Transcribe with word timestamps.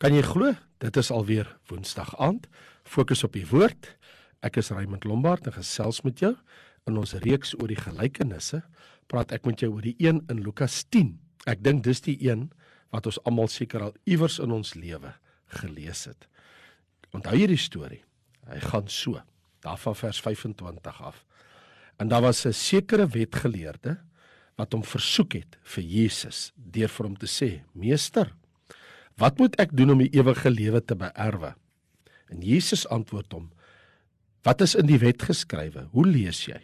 Kan 0.00 0.14
jy 0.16 0.22
glo? 0.24 0.54
Dit 0.80 0.96
is 0.96 1.10
alweer 1.12 1.44
Woensdag 1.68 2.14
aand. 2.16 2.46
Fokus 2.88 3.20
op 3.26 3.34
die 3.36 3.44
woord. 3.44 3.90
Ek 4.40 4.56
is 4.56 4.70
Raymond 4.72 5.04
Lombard 5.04 5.44
en 5.50 5.52
gesels 5.52 6.00
met 6.06 6.22
jou 6.24 6.30
in 6.88 6.96
ons 6.96 7.12
reeks 7.20 7.52
oor 7.58 7.68
die 7.68 7.76
gelykenisse. 7.76 8.62
Praat 9.12 9.34
ek 9.36 9.44
met 9.44 9.60
jou 9.60 9.68
oor 9.74 9.84
die 9.84 9.98
een 10.00 10.22
in 10.32 10.40
Lukas 10.40 10.86
10. 10.88 11.12
Ek 11.44 11.60
dink 11.60 11.84
dis 11.84 12.00
die 12.08 12.16
een 12.24 12.46
wat 12.96 13.10
ons 13.12 13.20
almal 13.28 13.52
seker 13.52 13.90
al 13.90 13.92
iewers 14.08 14.38
in 14.40 14.56
ons 14.56 14.72
lewe 14.72 15.12
gelees 15.60 16.06
het. 16.08 16.24
Onthou 17.12 17.36
jy 17.36 17.50
die 17.52 17.60
storie? 17.60 18.00
Hy 18.48 18.64
gaan 18.72 18.88
so, 18.88 19.20
daarvan 19.60 20.00
vers 20.00 20.24
25 20.24 21.04
af. 21.12 21.26
En 22.00 22.08
daar 22.08 22.24
was 22.24 22.46
'n 22.46 22.56
sekere 22.56 23.04
wetgeleerde 23.04 24.00
wat 24.56 24.72
hom 24.72 24.82
versoek 24.82 25.32
het 25.32 25.58
vir 25.62 25.84
Jesus 25.84 26.52
deur 26.56 26.88
vir 26.88 27.06
hom 27.06 27.16
te 27.16 27.26
sê: 27.26 27.60
"Meester, 27.74 28.32
Wat 29.18 29.38
moet 29.38 29.56
ek 29.62 29.74
doen 29.76 29.94
om 29.96 30.02
die 30.02 30.12
ewige 30.14 30.50
lewe 30.50 30.80
te 30.84 30.96
beerwe? 30.98 31.54
En 32.30 32.42
Jesus 32.42 32.86
antwoord 32.88 33.32
hom: 33.32 33.50
Wat 34.46 34.60
is 34.60 34.76
in 34.78 34.86
die 34.88 35.00
wet 35.02 35.22
geskrywe? 35.26 35.88
Hoe 35.92 36.06
lees 36.06 36.44
jy? 36.46 36.60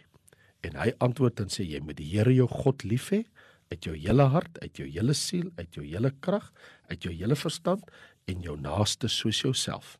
En 0.65 0.77
hy 0.79 0.91
antwoord 1.03 1.43
en 1.43 1.51
sê 1.53 1.65
jy 1.67 1.81
moet 1.83 1.99
die 1.99 2.09
Here 2.15 2.33
jou 2.33 2.47
God 2.49 2.83
lief 2.87 3.11
hê 3.13 3.25
uit 3.67 3.83
jou 3.83 3.93
hele 3.99 4.23
hart, 4.31 4.59
uit 4.63 4.79
jou 4.79 4.87
hele 4.87 5.13
siel, 5.17 5.49
uit 5.59 5.75
jou 5.75 5.83
hele 5.83 6.13
krag, 6.23 6.45
uit 6.87 7.03
jou 7.03 7.11
hele 7.11 7.35
verstand 7.35 7.83
en 8.31 8.43
jou 8.43 8.55
naaste 8.59 9.09
soos 9.11 9.41
jouself. 9.43 9.97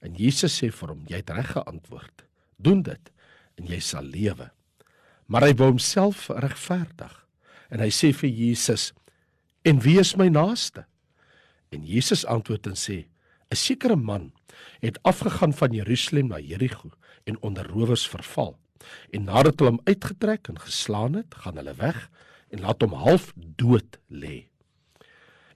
En 0.00 0.16
Jesus 0.16 0.56
sê 0.56 0.70
vir 0.72 0.92
hom: 0.92 1.04
Jy 1.08 1.20
het 1.20 1.32
reg 1.36 1.52
geantwoord. 1.54 2.24
Doen 2.56 2.82
dit 2.86 3.12
en 3.56 3.68
jy 3.68 3.80
sal 3.80 4.04
lewe. 4.04 4.50
Maar 5.26 5.48
hy 5.48 5.54
wou 5.58 5.70
homself 5.72 6.28
regverdig. 6.30 7.12
En 7.72 7.82
hy 7.82 7.90
sê 7.92 8.12
vir 8.14 8.30
Jesus: 8.30 8.92
En 9.66 9.80
wie 9.84 9.98
is 10.00 10.14
my 10.16 10.28
naaste? 10.32 10.86
En 11.68 11.84
Jesus 11.84 12.26
antwoord 12.26 12.66
en 12.66 12.76
sê: 12.76 13.06
'n 13.50 13.56
Sekere 13.56 13.96
man 13.96 14.32
het 14.80 15.02
afgegaan 15.02 15.52
van 15.52 15.72
Jerusalem 15.72 16.26
na 16.26 16.38
Jerigo 16.38 16.90
en 17.24 17.42
onder 17.42 17.66
rowers 17.66 18.08
verval. 18.08 18.58
En 19.10 19.24
nadat 19.24 19.58
hulle 19.58 19.70
hom 19.70 19.80
uitgetrek 19.84 20.48
en 20.48 20.60
geslaan 20.60 21.14
het, 21.14 21.34
gaan 21.34 21.56
hulle 21.56 21.74
weg 21.74 22.10
en 22.48 22.60
laat 22.60 22.82
hom 22.82 22.92
half 22.92 23.32
dood 23.36 23.98
lê. 24.10 24.46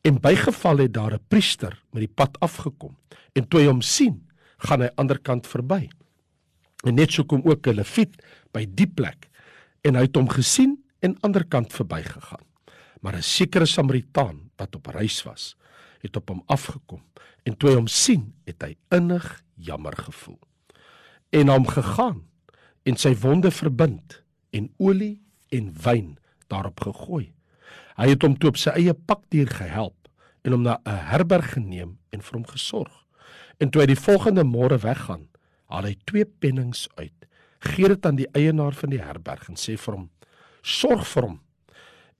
En 0.02 0.20
bygeval 0.20 0.76
het 0.76 0.92
daar 0.92 1.14
'n 1.14 1.24
priester 1.28 1.82
met 1.92 2.00
die 2.06 2.14
pad 2.14 2.40
afgekom 2.40 2.96
en 3.32 3.48
toe 3.48 3.60
hy 3.60 3.66
hom 3.66 3.82
sien, 3.82 4.28
gaan 4.58 4.80
hy 4.80 4.90
aanderkant 4.94 5.46
verby. 5.46 5.88
En 6.84 6.94
net 6.94 7.12
so 7.12 7.24
kom 7.24 7.42
ook 7.44 7.66
'n 7.66 7.74
leviet 7.74 8.22
by 8.52 8.66
die 8.74 8.86
plek 8.86 9.28
en 9.80 9.94
hy 9.94 10.02
het 10.02 10.16
hom 10.16 10.28
gesien 10.28 10.84
en 11.00 11.16
aanderkant 11.20 11.72
verbygegaan. 11.72 12.49
Maar 13.00 13.16
'n 13.16 13.22
sekere 13.22 13.66
Samaritaan 13.66 14.50
wat 14.56 14.76
op 14.76 14.86
reis 14.86 15.22
was, 15.22 15.56
het 16.00 16.16
op 16.16 16.28
hom 16.28 16.42
afgekom 16.46 17.02
en 17.42 17.56
toe 17.56 17.70
hy 17.70 17.76
hom 17.76 17.86
sien, 17.86 18.34
het 18.44 18.62
hy 18.62 18.76
innig 18.88 19.42
jammer 19.54 19.96
gevoel. 19.96 20.38
En 21.30 21.48
hom 21.48 21.66
gegaan 21.66 22.28
en 22.82 22.96
sy 22.96 23.14
wonde 23.14 23.50
verbind 23.50 24.22
en 24.50 24.70
olie 24.76 25.22
en 25.48 25.72
wyn 25.82 26.18
daarop 26.48 26.80
gegooi. 26.80 27.32
Hy 27.96 28.08
het 28.08 28.22
hom 28.22 28.38
toe 28.38 28.50
op 28.50 28.56
sy 28.56 28.70
eie 28.70 28.94
pakdier 28.94 29.48
gehelp 29.48 30.08
en 30.42 30.52
hom 30.52 30.62
na 30.62 30.78
'n 30.84 31.04
herberg 31.12 31.52
geneem 31.52 31.98
en 32.10 32.22
vir 32.22 32.34
hom 32.34 32.46
gesorg. 32.46 33.06
En 33.58 33.70
toe 33.70 33.82
hy 33.82 33.86
die 33.86 34.04
volgende 34.06 34.44
môre 34.44 34.78
weggaan, 34.78 35.28
haal 35.68 35.84
hy 35.84 35.96
twee 36.04 36.24
pennings 36.24 36.88
uit, 36.96 37.26
gee 37.60 37.88
dit 37.88 38.06
aan 38.06 38.16
die 38.16 38.28
eienaar 38.32 38.72
van 38.72 38.90
die 38.90 39.02
herberg 39.02 39.48
en 39.48 39.56
sê 39.56 39.76
vir 39.76 39.94
hom: 39.94 40.10
"Sorg 40.62 41.06
vir 41.06 41.22
hom 41.22 41.40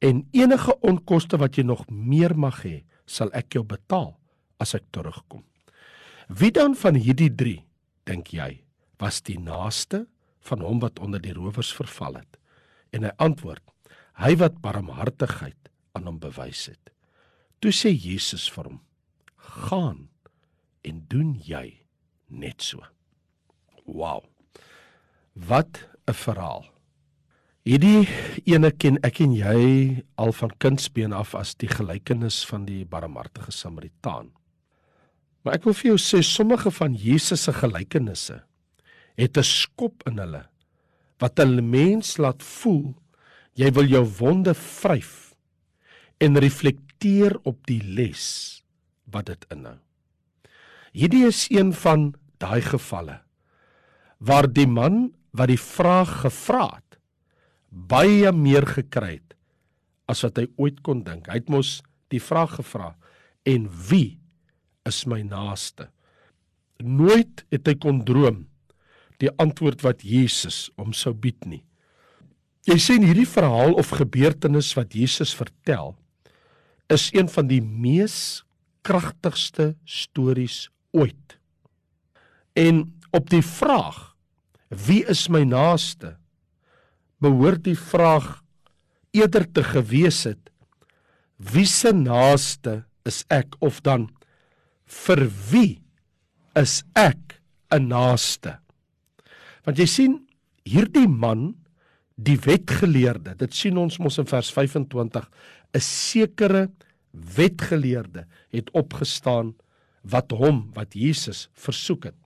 en 0.00 0.24
enige 0.32 0.74
onkoste 0.80 1.38
wat 1.40 1.58
jy 1.58 1.64
nog 1.68 1.84
meer 1.88 2.34
mag 2.36 2.62
hê, 2.64 2.80
sal 3.06 3.32
ek 3.36 3.56
jou 3.56 3.64
betaal 3.66 4.14
as 4.60 4.74
ek 4.76 4.86
terugkom. 4.94 5.44
Wie 6.30 6.52
dan 6.54 6.76
van 6.78 6.94
hierdie 6.94 7.30
3 7.34 7.56
dink 8.08 8.32
jy 8.34 8.62
was 9.00 9.20
die 9.26 9.38
naaste 9.40 10.04
van 10.46 10.62
hom 10.64 10.80
wat 10.84 11.00
onder 11.02 11.20
die 11.22 11.34
rowers 11.36 11.72
verval 11.74 12.20
het? 12.20 12.38
En 12.94 13.04
hy 13.06 13.12
antwoord: 13.18 13.64
Hy 14.20 14.36
wat 14.40 14.60
barmhartigheid 14.62 15.70
aan 15.98 16.06
hom 16.06 16.20
bewys 16.22 16.68
het. 16.70 16.92
Toe 17.60 17.72
sê 17.74 17.92
Jesus 17.92 18.48
vir 18.52 18.70
hom: 18.70 18.80
Gaan 19.36 20.08
en 20.86 21.04
doen 21.10 21.34
jy 21.44 21.82
net 22.30 22.62
so. 22.62 22.84
Wow. 23.84 24.24
Wat 25.34 25.88
'n 26.06 26.14
verhaal. 26.14 26.64
Hierdie 27.60 28.08
ene 28.48 28.70
ken 28.72 28.96
ek 29.04 29.18
en 29.20 29.34
jy 29.36 29.64
al 30.16 30.30
van 30.32 30.52
kindsbeen 30.64 31.12
af 31.12 31.34
as 31.36 31.52
die 31.60 31.68
gelykenis 31.68 32.38
van 32.48 32.62
die 32.64 32.86
barmhartige 32.88 33.52
Samaritaan. 33.52 34.30
Maar 35.44 35.58
ek 35.58 35.66
wil 35.68 35.76
vir 35.76 35.90
jou 35.90 35.98
sê 36.00 36.22
sommige 36.24 36.72
van 36.72 36.96
Jesus 36.96 37.44
se 37.44 37.52
gelykenisse 37.52 38.38
het 39.20 39.36
'n 39.36 39.44
skop 39.44 40.02
in 40.08 40.16
hulle 40.16 40.48
wat 41.20 41.38
'n 41.38 41.60
mens 41.60 42.16
laat 42.16 42.42
voel 42.42 42.96
jy 43.54 43.70
wil 43.76 43.84
jou 43.84 44.04
wonde 44.18 44.54
vryf 44.54 45.34
en 46.18 46.40
reflekteer 46.40 47.36
op 47.44 47.66
die 47.66 47.82
les 47.82 48.62
wat 49.04 49.26
dit 49.26 49.46
inhou. 49.50 49.76
Hierdie 50.92 51.26
is 51.26 51.46
een 51.50 51.72
van 51.72 52.14
daai 52.38 52.62
gevalle 52.62 53.20
waar 54.18 54.48
die 54.48 54.66
man 54.66 55.12
wat 55.32 55.48
die 55.48 55.60
vraag 55.60 56.22
gevra 56.24 56.64
het 56.76 56.89
baie 57.70 58.32
meer 58.34 58.66
gekry 58.66 59.18
het 59.18 59.36
as 60.10 60.24
wat 60.26 60.40
hy 60.42 60.48
ooit 60.58 60.80
kon 60.82 61.04
dink. 61.06 61.28
Hy 61.30 61.38
het 61.38 61.50
mos 61.52 61.80
die 62.10 62.22
vraag 62.22 62.58
gevra: 62.58 62.96
"En 63.46 63.68
wie 63.88 64.18
is 64.86 65.06
my 65.06 65.22
naaste?" 65.22 65.88
Nooit 66.82 67.44
het 67.50 67.66
hy 67.68 67.74
kon 67.74 68.04
droom 68.04 68.46
die 69.20 69.30
antwoord 69.38 69.82
wat 69.84 70.02
Jesus 70.02 70.70
hom 70.76 70.92
sou 70.92 71.12
bied 71.12 71.44
nie. 71.46 71.62
Jy 72.66 72.78
sien 72.78 73.04
hierdie 73.04 73.28
verhaal 73.28 73.74
of 73.74 73.92
gebeurtenis 73.96 74.74
wat 74.76 74.94
Jesus 74.94 75.34
vertel 75.36 75.96
is 76.90 77.10
een 77.14 77.28
van 77.30 77.46
die 77.46 77.62
mees 77.62 78.42
kragtigste 78.82 79.76
stories 79.84 80.68
ooit. 80.90 81.38
En 82.58 82.98
op 83.14 83.30
die 83.30 83.42
vraag: 83.42 84.16
"Wie 84.68 85.04
is 85.06 85.28
my 85.28 85.44
naaste?" 85.44 86.19
Behoort 87.20 87.64
die 87.64 87.78
vraag 87.78 88.40
eerder 89.16 89.46
te 89.52 89.64
gewees 89.66 90.24
het 90.28 90.50
wie 91.40 91.66
se 91.66 91.92
naaste 91.96 92.82
is 93.08 93.24
ek? 93.32 93.56
Of 93.64 93.80
dan 93.80 94.10
vir 94.84 95.24
wie 95.50 95.80
is 96.58 96.82
ek 96.94 97.40
'n 97.72 97.88
naaste? 97.88 98.58
Want 99.64 99.78
jy 99.78 99.86
sien 99.86 100.28
hierdie 100.64 101.08
man 101.08 101.54
die 102.16 102.36
wetgeleerde 102.36 103.34
dit 103.38 103.54
sien 103.54 103.78
ons 103.78 103.98
mos 103.98 104.18
in 104.18 104.26
vers 104.26 104.50
25 104.52 105.30
'n 105.72 105.80
sekere 105.80 106.68
wetgeleerde 107.12 108.26
het 108.52 108.70
opgestaan 108.70 109.54
wat 110.02 110.30
hom 110.30 110.70
wat 110.74 110.94
Jesus 110.94 111.48
versoek 111.54 112.04
het. 112.04 112.18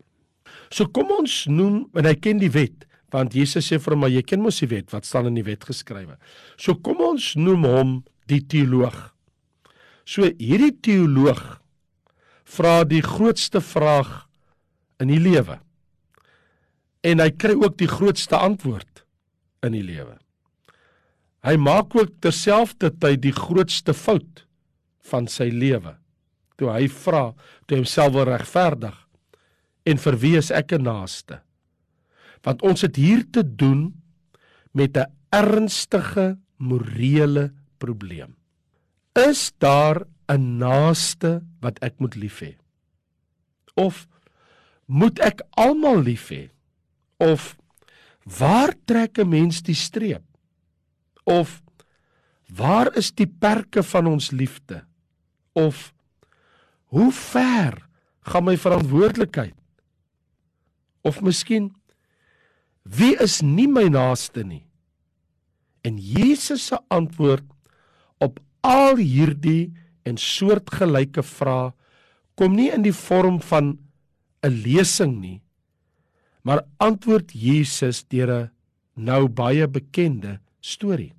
So 0.71 0.87
kom 0.87 1.11
ons 1.11 1.47
noem 1.47 1.89
en 1.95 2.05
hy 2.05 2.15
ken 2.15 2.39
die 2.39 2.51
wet 2.51 2.87
want 3.15 3.35
Jesus 3.37 3.69
sê 3.71 3.79
vir 3.79 3.95
maar 3.99 4.11
jy 4.11 4.25
ken 4.27 4.43
mos 4.43 4.59
die 4.59 4.71
wet 4.73 4.91
wat 4.95 5.07
staan 5.07 5.31
in 5.31 5.39
die 5.39 5.47
wet 5.47 5.63
geskrywe. 5.69 6.17
So 6.59 6.75
kom 6.75 7.03
ons 7.05 7.35
noem 7.39 7.67
hom 7.69 7.93
die 8.31 8.43
teoloog. 8.43 8.97
So 10.05 10.27
hierdie 10.41 10.75
teoloog 10.83 11.45
vra 12.57 12.83
die 12.89 13.03
grootste 13.05 13.63
vraag 13.63 14.25
in 15.01 15.13
die 15.13 15.23
lewe. 15.23 15.61
En 17.05 17.23
hy 17.23 17.31
kry 17.37 17.55
ook 17.55 17.79
die 17.79 17.91
grootste 17.91 18.39
antwoord 18.41 19.05
in 19.65 19.77
die 19.77 19.85
lewe. 19.85 20.19
Hy 21.45 21.57
maak 21.61 21.95
ook 21.97 22.17
terselfdertyd 22.25 23.21
die 23.23 23.35
grootste 23.37 23.95
fout 23.95 24.47
van 25.11 25.29
sy 25.29 25.51
lewe. 25.53 25.95
Toe 26.57 26.71
hy 26.73 26.89
vra, 26.89 27.33
toe 27.69 27.83
homself 27.83 28.15
wil 28.17 28.31
regverdig 28.31 28.97
en 29.85 30.01
vir 30.01 30.17
wie 30.23 30.37
is 30.41 30.51
ek 30.51 30.73
'n 30.73 30.87
naaste? 30.89 31.44
Want 32.45 32.63
ons 32.63 32.85
het 32.85 32.97
hier 33.01 33.25
te 33.33 33.43
doen 33.43 34.03
met 34.73 34.97
'n 34.97 35.11
ernstige 35.33 36.39
morele 36.57 37.53
probleem. 37.79 38.37
Is 39.15 39.53
daar 39.59 40.07
'n 40.29 40.59
naaste 40.59 41.43
wat 41.61 41.79
ek 41.79 41.99
moet 41.99 42.15
lief 42.15 42.41
hê? 42.41 42.57
Of 43.75 44.07
moet 44.87 45.19
ek 45.19 45.43
almal 45.51 46.03
lief 46.03 46.29
hê? 46.29 46.51
Of 47.17 47.57
waar 48.23 48.75
trek 48.85 49.19
'n 49.19 49.29
mens 49.29 49.63
die 49.63 49.75
streep? 49.75 50.23
Of 51.25 51.63
waar 52.49 52.97
is 52.97 53.13
die 53.13 53.27
perke 53.27 53.83
van 53.83 54.07
ons 54.07 54.31
liefde? 54.31 54.85
Of 55.53 55.95
hoe 56.85 57.13
ver 57.13 57.89
gaan 58.21 58.45
my 58.45 58.57
verantwoordelikheid? 58.57 59.55
Of 61.03 61.21
miskien 61.21 61.75
Wie 62.85 63.17
is 63.17 63.41
nie 63.43 63.67
my 63.69 63.89
naaste 63.89 64.45
nie? 64.45 64.67
En 65.85 65.97
Jesus 65.99 66.69
se 66.69 66.79
antwoord 66.93 67.45
op 68.21 68.41
al 68.65 69.01
hierdie 69.01 69.73
en 70.05 70.21
soortgelyke 70.21 71.25
vrae 71.25 71.73
kom 72.37 72.57
nie 72.57 72.71
in 72.75 72.85
die 72.85 72.95
vorm 72.97 73.41
van 73.41 73.79
'n 74.45 74.63
lesing 74.65 75.21
nie, 75.21 75.41
maar 76.43 76.65
antwoord 76.79 77.33
Jesus 77.33 78.05
deur 78.05 78.31
'n 78.31 78.51
nou 78.97 79.29
baie 79.29 79.67
bekende 79.67 80.41
storie. 80.61 81.15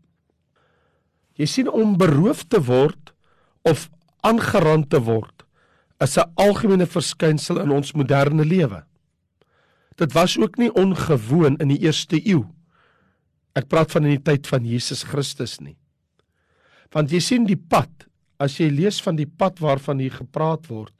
Jy 1.35 1.45
sien 1.45 1.69
om 1.69 1.97
beroof 1.97 2.43
te 2.47 2.61
word 2.61 3.13
of 3.63 3.89
aangerand 4.23 4.89
te 4.89 4.99
word 4.99 5.45
is 5.99 6.17
'n 6.17 6.31
algemene 6.35 6.85
verskynsel 6.85 7.59
in 7.59 7.71
ons 7.71 7.93
moderne 7.93 8.45
lewe. 8.45 8.83
Dit 9.95 10.13
was 10.13 10.35
ook 10.37 10.57
nie 10.59 10.71
ongewoon 10.75 11.57
in 11.63 11.71
die 11.71 11.79
eerste 11.85 12.19
eeu. 12.19 12.43
Ek 13.55 13.69
praat 13.71 13.93
van 13.95 14.07
in 14.07 14.17
die 14.17 14.25
tyd 14.27 14.47
van 14.51 14.65
Jesus 14.67 15.05
Christus 15.07 15.59
nie. 15.63 15.77
Want 16.91 17.11
jy 17.11 17.21
sien 17.23 17.47
die 17.47 17.59
pad, 17.59 17.89
as 18.39 18.57
jy 18.59 18.67
lees 18.71 18.99
van 19.03 19.15
die 19.15 19.27
pad 19.27 19.61
waarvan 19.63 20.01
hier 20.03 20.15
gepraat 20.17 20.67
word 20.67 20.91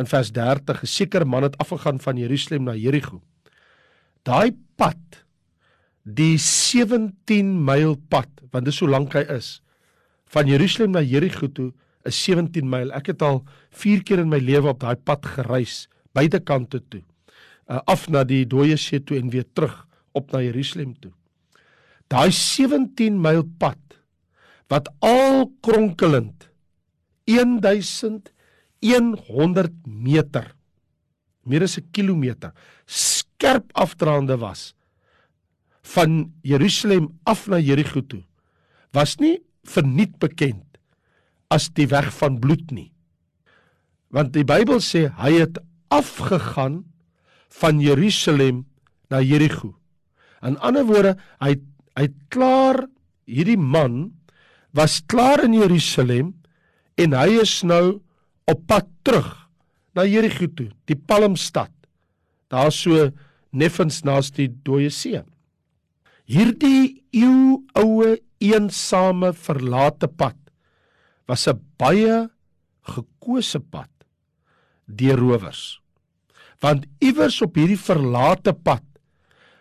in 0.00 0.08
vers 0.08 0.32
30, 0.32 0.82
'n 0.82 0.86
sekere 0.88 1.24
man 1.24 1.42
het 1.42 1.58
afgegaan 1.58 2.00
van 2.00 2.16
Jerusalem 2.16 2.64
na 2.64 2.74
Jerigo. 2.74 3.20
Daai 4.24 4.56
pad, 4.76 5.24
die 6.02 6.38
17 6.38 7.64
myl 7.64 7.96
pad, 8.08 8.28
want 8.50 8.64
dis 8.64 8.80
hoe 8.80 8.88
lank 8.88 9.12
hy 9.12 9.24
is, 9.28 9.60
van 10.26 10.46
Jerusalem 10.46 10.92
na 10.92 11.02
Jerigo 11.02 11.46
toe 11.46 11.72
is 12.04 12.16
17 12.24 12.68
myl. 12.68 12.90
Ek 12.92 13.06
het 13.06 13.22
al 13.22 13.44
4 13.70 14.02
keer 14.02 14.18
in 14.18 14.28
my 14.28 14.38
lewe 14.38 14.68
op 14.68 14.80
daai 14.80 14.96
pad 14.96 15.26
gereis, 15.26 15.88
beide 16.14 16.40
kante 16.40 16.80
toe. 16.88 17.02
Uh, 17.70 17.78
af 17.86 18.08
na 18.10 18.24
die 18.26 18.46
dooie 18.46 18.76
see 18.76 19.00
toe 19.00 19.18
en 19.18 19.30
weer 19.30 19.46
terug 19.54 19.86
op 20.12 20.32
na 20.32 20.38
Jerusalem 20.42 20.94
toe. 21.00 21.12
Daai 22.10 22.32
17 22.34 23.20
myl 23.20 23.44
pad 23.58 23.78
wat 24.68 24.88
al 25.04 25.52
kronkelend 25.60 26.48
1100 27.28 29.72
meter 29.86 30.54
meer 31.44 31.62
as 31.62 31.78
'n 31.78 31.90
kilometer 31.92 32.52
skerp 32.86 33.70
afdraande 33.74 34.38
was 34.38 34.74
van 35.82 36.32
Jerusalem 36.42 37.18
af 37.24 37.48
na 37.48 37.58
Jerigo 37.58 38.00
toe 38.00 38.22
was 38.92 39.18
nie 39.18 39.42
verniet 39.64 40.18
bekend 40.18 40.64
as 41.50 41.68
die 41.76 41.86
weg 41.86 42.08
van 42.16 42.38
bloed 42.40 42.70
nie. 42.72 42.92
Want 44.12 44.32
die 44.32 44.44
Bybel 44.44 44.80
sê 44.80 45.08
hy 45.20 45.32
het 45.40 45.58
afgegaan 45.92 46.82
van 47.60 47.80
Jerusalem 47.80 48.64
na 49.10 49.20
Jerigo. 49.20 49.74
In 50.42 50.58
ander 50.58 50.86
woorde, 50.88 51.16
hy 51.42 51.56
hy 51.92 52.06
klaar 52.32 52.86
hierdie 53.28 53.60
man 53.60 54.14
was 54.72 55.02
klaar 55.04 55.42
in 55.44 55.52
Jerusalem 55.52 56.32
en 56.96 57.12
hy 57.12 57.42
is 57.42 57.60
nou 57.68 58.00
op 58.48 58.62
pad 58.66 58.88
terug 59.04 59.28
na 59.92 60.06
Jerigo 60.08 60.48
toe, 60.48 60.70
die 60.88 60.96
Palmstad. 60.96 61.72
Daar 62.48 62.72
so 62.72 63.10
neffens 63.52 64.00
naas 64.08 64.32
die 64.32 64.48
dooie 64.48 64.90
see. 64.92 65.20
Hierdie 66.28 67.02
eeuoue 67.12 68.16
eensame 68.42 69.32
verlate 69.36 70.08
pad 70.08 70.38
was 71.28 71.46
'n 71.46 71.60
baie 71.78 72.28
gekose 72.82 73.60
pad 73.60 73.90
deur 74.86 75.18
rowers. 75.18 75.81
Want 76.62 76.86
iewers 77.02 77.40
op 77.42 77.58
hierdie 77.58 77.80
verlate 77.80 78.54
pad 78.54 78.84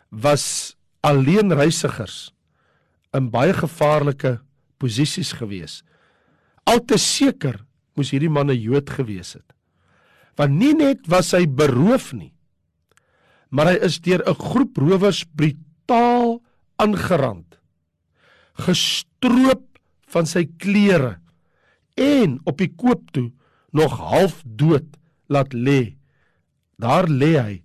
was 0.09 0.75
alleen 1.01 1.53
reisigers 1.53 2.29
in 3.17 3.31
baie 3.33 3.53
gevaarlike 3.57 4.37
posisies 4.81 5.33
gewees. 5.37 5.81
Alte 6.69 6.99
seker 7.01 7.57
moes 7.97 8.11
hierdie 8.13 8.31
man 8.31 8.51
'n 8.51 8.61
Jood 8.61 8.89
gewees 8.89 9.33
het. 9.33 9.49
Want 10.37 10.53
nie 10.53 10.73
net 10.73 11.07
was 11.07 11.33
hy 11.33 11.45
beroof 11.45 12.13
nie, 12.13 12.33
maar 13.49 13.67
hy 13.73 13.77
is 13.83 13.99
deur 13.99 14.21
'n 14.25 14.35
groep 14.35 14.77
rowers 14.77 15.25
brutaal 15.25 16.41
aangerand, 16.77 17.59
gestroop 18.53 19.65
van 20.07 20.25
sy 20.25 20.45
klere 20.57 21.19
en 21.95 22.39
op 22.45 22.57
die 22.57 22.71
koop 22.75 23.11
toe 23.11 23.31
nog 23.71 23.97
half 23.99 24.41
dood 24.45 24.97
laat 25.27 25.53
lê. 25.53 26.00
Daar 26.81 27.07
lê 27.09 27.35
hy 27.37 27.55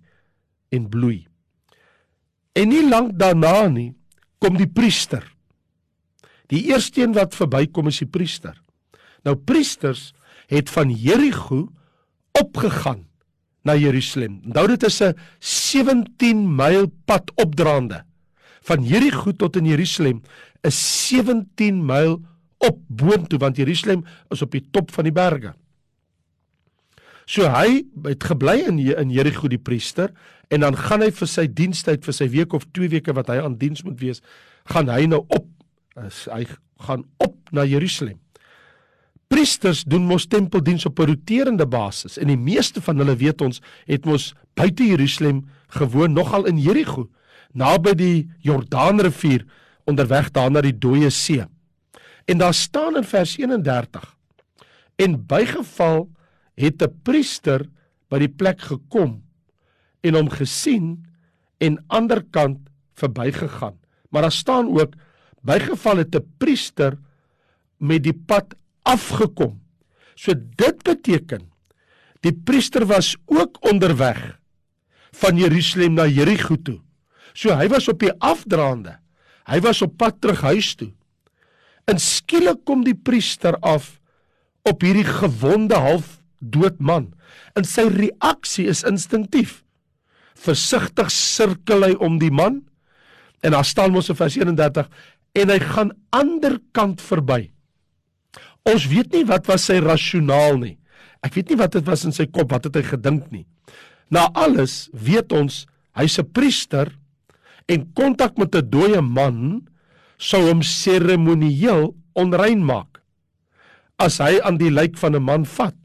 en 0.75 0.89
bloei. 0.91 1.25
En 2.57 2.69
nie 2.69 2.85
lank 2.89 3.15
daarna 3.19 3.67
nie 3.71 3.91
kom 4.41 4.57
die 4.59 4.69
priester. 4.69 5.23
Die 6.51 6.69
eerste 6.71 7.03
een 7.03 7.15
wat 7.17 7.35
verbykom 7.35 7.89
is 7.91 7.99
die 8.03 8.09
priester. 8.09 8.55
Nou 9.25 9.35
priesters 9.35 10.13
het 10.47 10.69
van 10.71 10.93
Jerigo 10.93 11.67
opgegaan 12.37 13.03
na 13.67 13.75
Jerusalem. 13.75 14.39
Onthou 14.45 14.67
dit 14.67 14.83
is 14.83 15.01
'n 15.01 15.13
17 15.39 16.55
myl 16.55 16.87
pad 17.05 17.31
opdraande. 17.35 18.05
Van 18.61 18.83
Jerigo 18.83 19.31
tot 19.31 19.55
in 19.55 19.65
Jerusalem 19.65 20.21
is 20.61 21.07
17 21.07 21.85
myl 21.85 22.21
op 22.57 22.79
boontoe 22.87 23.39
want 23.39 23.57
Jerusalem 23.57 24.05
is 24.29 24.41
op 24.41 24.51
die 24.51 24.67
top 24.71 24.91
van 24.91 25.03
die 25.03 25.13
berge. 25.13 25.53
So 27.27 27.49
hy 27.51 27.83
het 28.07 28.23
gebly 28.23 28.61
in 28.69 28.79
in 28.79 29.11
Jerigo 29.11 29.49
die 29.51 29.59
priester 29.59 30.13
en 30.47 30.63
dan 30.63 30.77
gaan 30.79 31.03
hy 31.03 31.11
vir 31.11 31.27
sy 31.27 31.47
dienstyd 31.51 32.05
vir 32.07 32.15
sy 32.15 32.29
week 32.31 32.53
of 32.55 32.63
2 32.71 32.87
weke 32.95 33.15
wat 33.15 33.27
hy 33.27 33.41
aan 33.43 33.57
diens 33.59 33.83
moet 33.83 33.99
wees, 33.99 34.21
gaan 34.71 34.87
hy 34.87 35.05
nou 35.11 35.25
op 35.27 35.47
as 35.99 36.23
hy 36.31 36.45
gaan 36.87 37.03
op 37.19 37.35
na 37.51 37.65
Jerusalem. 37.67 38.19
Priesters 39.27 39.83
doen 39.83 40.05
mos 40.07 40.27
tempeldiens 40.31 40.85
op 40.87 40.99
'n 40.99 41.11
roterende 41.11 41.67
basis 41.67 42.17
en 42.17 42.27
die 42.27 42.39
meeste 42.39 42.81
van 42.81 42.97
hulle 42.97 43.15
weet 43.15 43.41
ons 43.41 43.61
het 43.85 44.05
mos 44.05 44.33
buite 44.55 44.87
Jerusalem 44.87 45.43
gewoon 45.67 46.13
nogal 46.13 46.45
in 46.45 46.57
Jerigo 46.57 47.09
naby 47.53 47.93
die 47.97 48.29
Jordaanrivier 48.39 49.45
onderweg 49.85 50.31
daar 50.31 50.51
na 50.51 50.61
die 50.61 50.77
dooie 50.77 51.09
see. 51.09 51.43
En 52.27 52.37
daar 52.37 52.53
staan 52.53 52.97
in 52.97 53.03
vers 53.03 53.37
31: 53.37 54.15
En 54.95 55.25
bygeval 55.25 56.09
het 56.57 56.81
'n 56.81 56.99
priester 57.03 57.69
by 58.09 58.19
die 58.19 58.33
plek 58.33 58.61
gekom 58.61 59.21
en 60.01 60.15
hom 60.15 60.29
gesien 60.29 61.05
en 61.57 61.83
anderkant 61.87 62.59
verbygegaan. 62.97 63.77
Maar 64.09 64.21
daar 64.21 64.31
staan 64.31 64.67
ook 64.67 64.93
bygeval 65.41 65.97
het 65.97 66.15
'n 66.15 66.25
priester 66.37 66.97
met 67.77 68.03
die 68.03 68.13
pad 68.25 68.55
afgekom. 68.81 69.61
So 70.15 70.33
dit 70.33 70.83
beteken 70.83 71.51
die 72.21 72.33
priester 72.33 72.85
was 72.85 73.15
ook 73.25 73.57
onderweg 73.61 74.39
van 75.11 75.37
Jerusalem 75.37 75.93
na 75.93 76.05
Jerigo 76.05 76.55
toe. 76.55 76.81
So 77.33 77.53
hy 77.53 77.67
was 77.67 77.87
op 77.87 77.99
die 77.99 78.13
afdraande. 78.19 78.97
Hy 79.45 79.59
was 79.59 79.81
op 79.81 79.97
pad 79.97 80.21
terug 80.21 80.41
huis 80.41 80.75
toe. 80.75 80.91
En 81.85 81.99
skielik 81.99 82.65
kom 82.65 82.83
die 82.83 82.95
priester 82.95 83.55
af 83.59 83.99
op 84.63 84.81
hierdie 84.81 85.05
gewonde 85.07 85.75
half 85.75 86.16
dood 86.39 86.79
man. 86.79 87.13
En 87.55 87.65
sy 87.67 87.87
reaksie 87.89 88.67
is 88.69 88.85
instinktief. 88.87 89.63
Versigtig 90.37 91.11
sirkel 91.13 91.83
hy 91.83 91.93
om 92.03 92.19
die 92.21 92.31
man 92.31 92.63
en 93.45 93.53
daar 93.53 93.65
staan 93.65 93.93
mos 93.93 94.09
in 94.09 94.17
vers 94.17 94.37
31 94.37 94.89
en 95.37 95.53
hy 95.53 95.59
gaan 95.61 95.93
ander 96.15 96.57
kant 96.73 97.01
verby. 97.01 97.49
Ons 98.67 98.87
weet 98.91 99.13
nie 99.15 99.23
wat 99.27 99.47
was 99.47 99.67
sy 99.69 99.79
rasionaal 99.83 100.59
nie. 100.59 100.75
Ek 101.23 101.37
weet 101.37 101.53
nie 101.53 101.59
wat 101.59 101.77
dit 101.77 101.85
was 101.87 102.05
in 102.05 102.13
sy 102.15 102.27
kop, 102.29 102.51
wat 102.51 102.67
het 102.67 102.77
hy 102.77 102.83
gedink 102.85 103.29
nie. 103.31 103.45
Na 104.13 104.27
alles 104.35 104.87
weet 104.93 105.33
ons 105.35 105.65
hy's 105.97 106.19
'n 106.19 106.31
priester 106.31 106.93
en 107.67 107.87
kontak 107.93 108.37
met 108.37 108.55
'n 108.55 108.69
dooie 108.69 109.01
man 109.01 109.67
sou 110.17 110.47
hom 110.47 110.61
seremonieel 110.63 111.95
onrein 112.15 112.63
maak. 112.63 113.01
As 113.99 114.19
hy 114.19 114.39
aan 114.41 114.57
die 114.57 114.71
lijk 114.71 114.97
van 114.97 115.15
'n 115.15 115.23
man 115.23 115.45
vat 115.45 115.75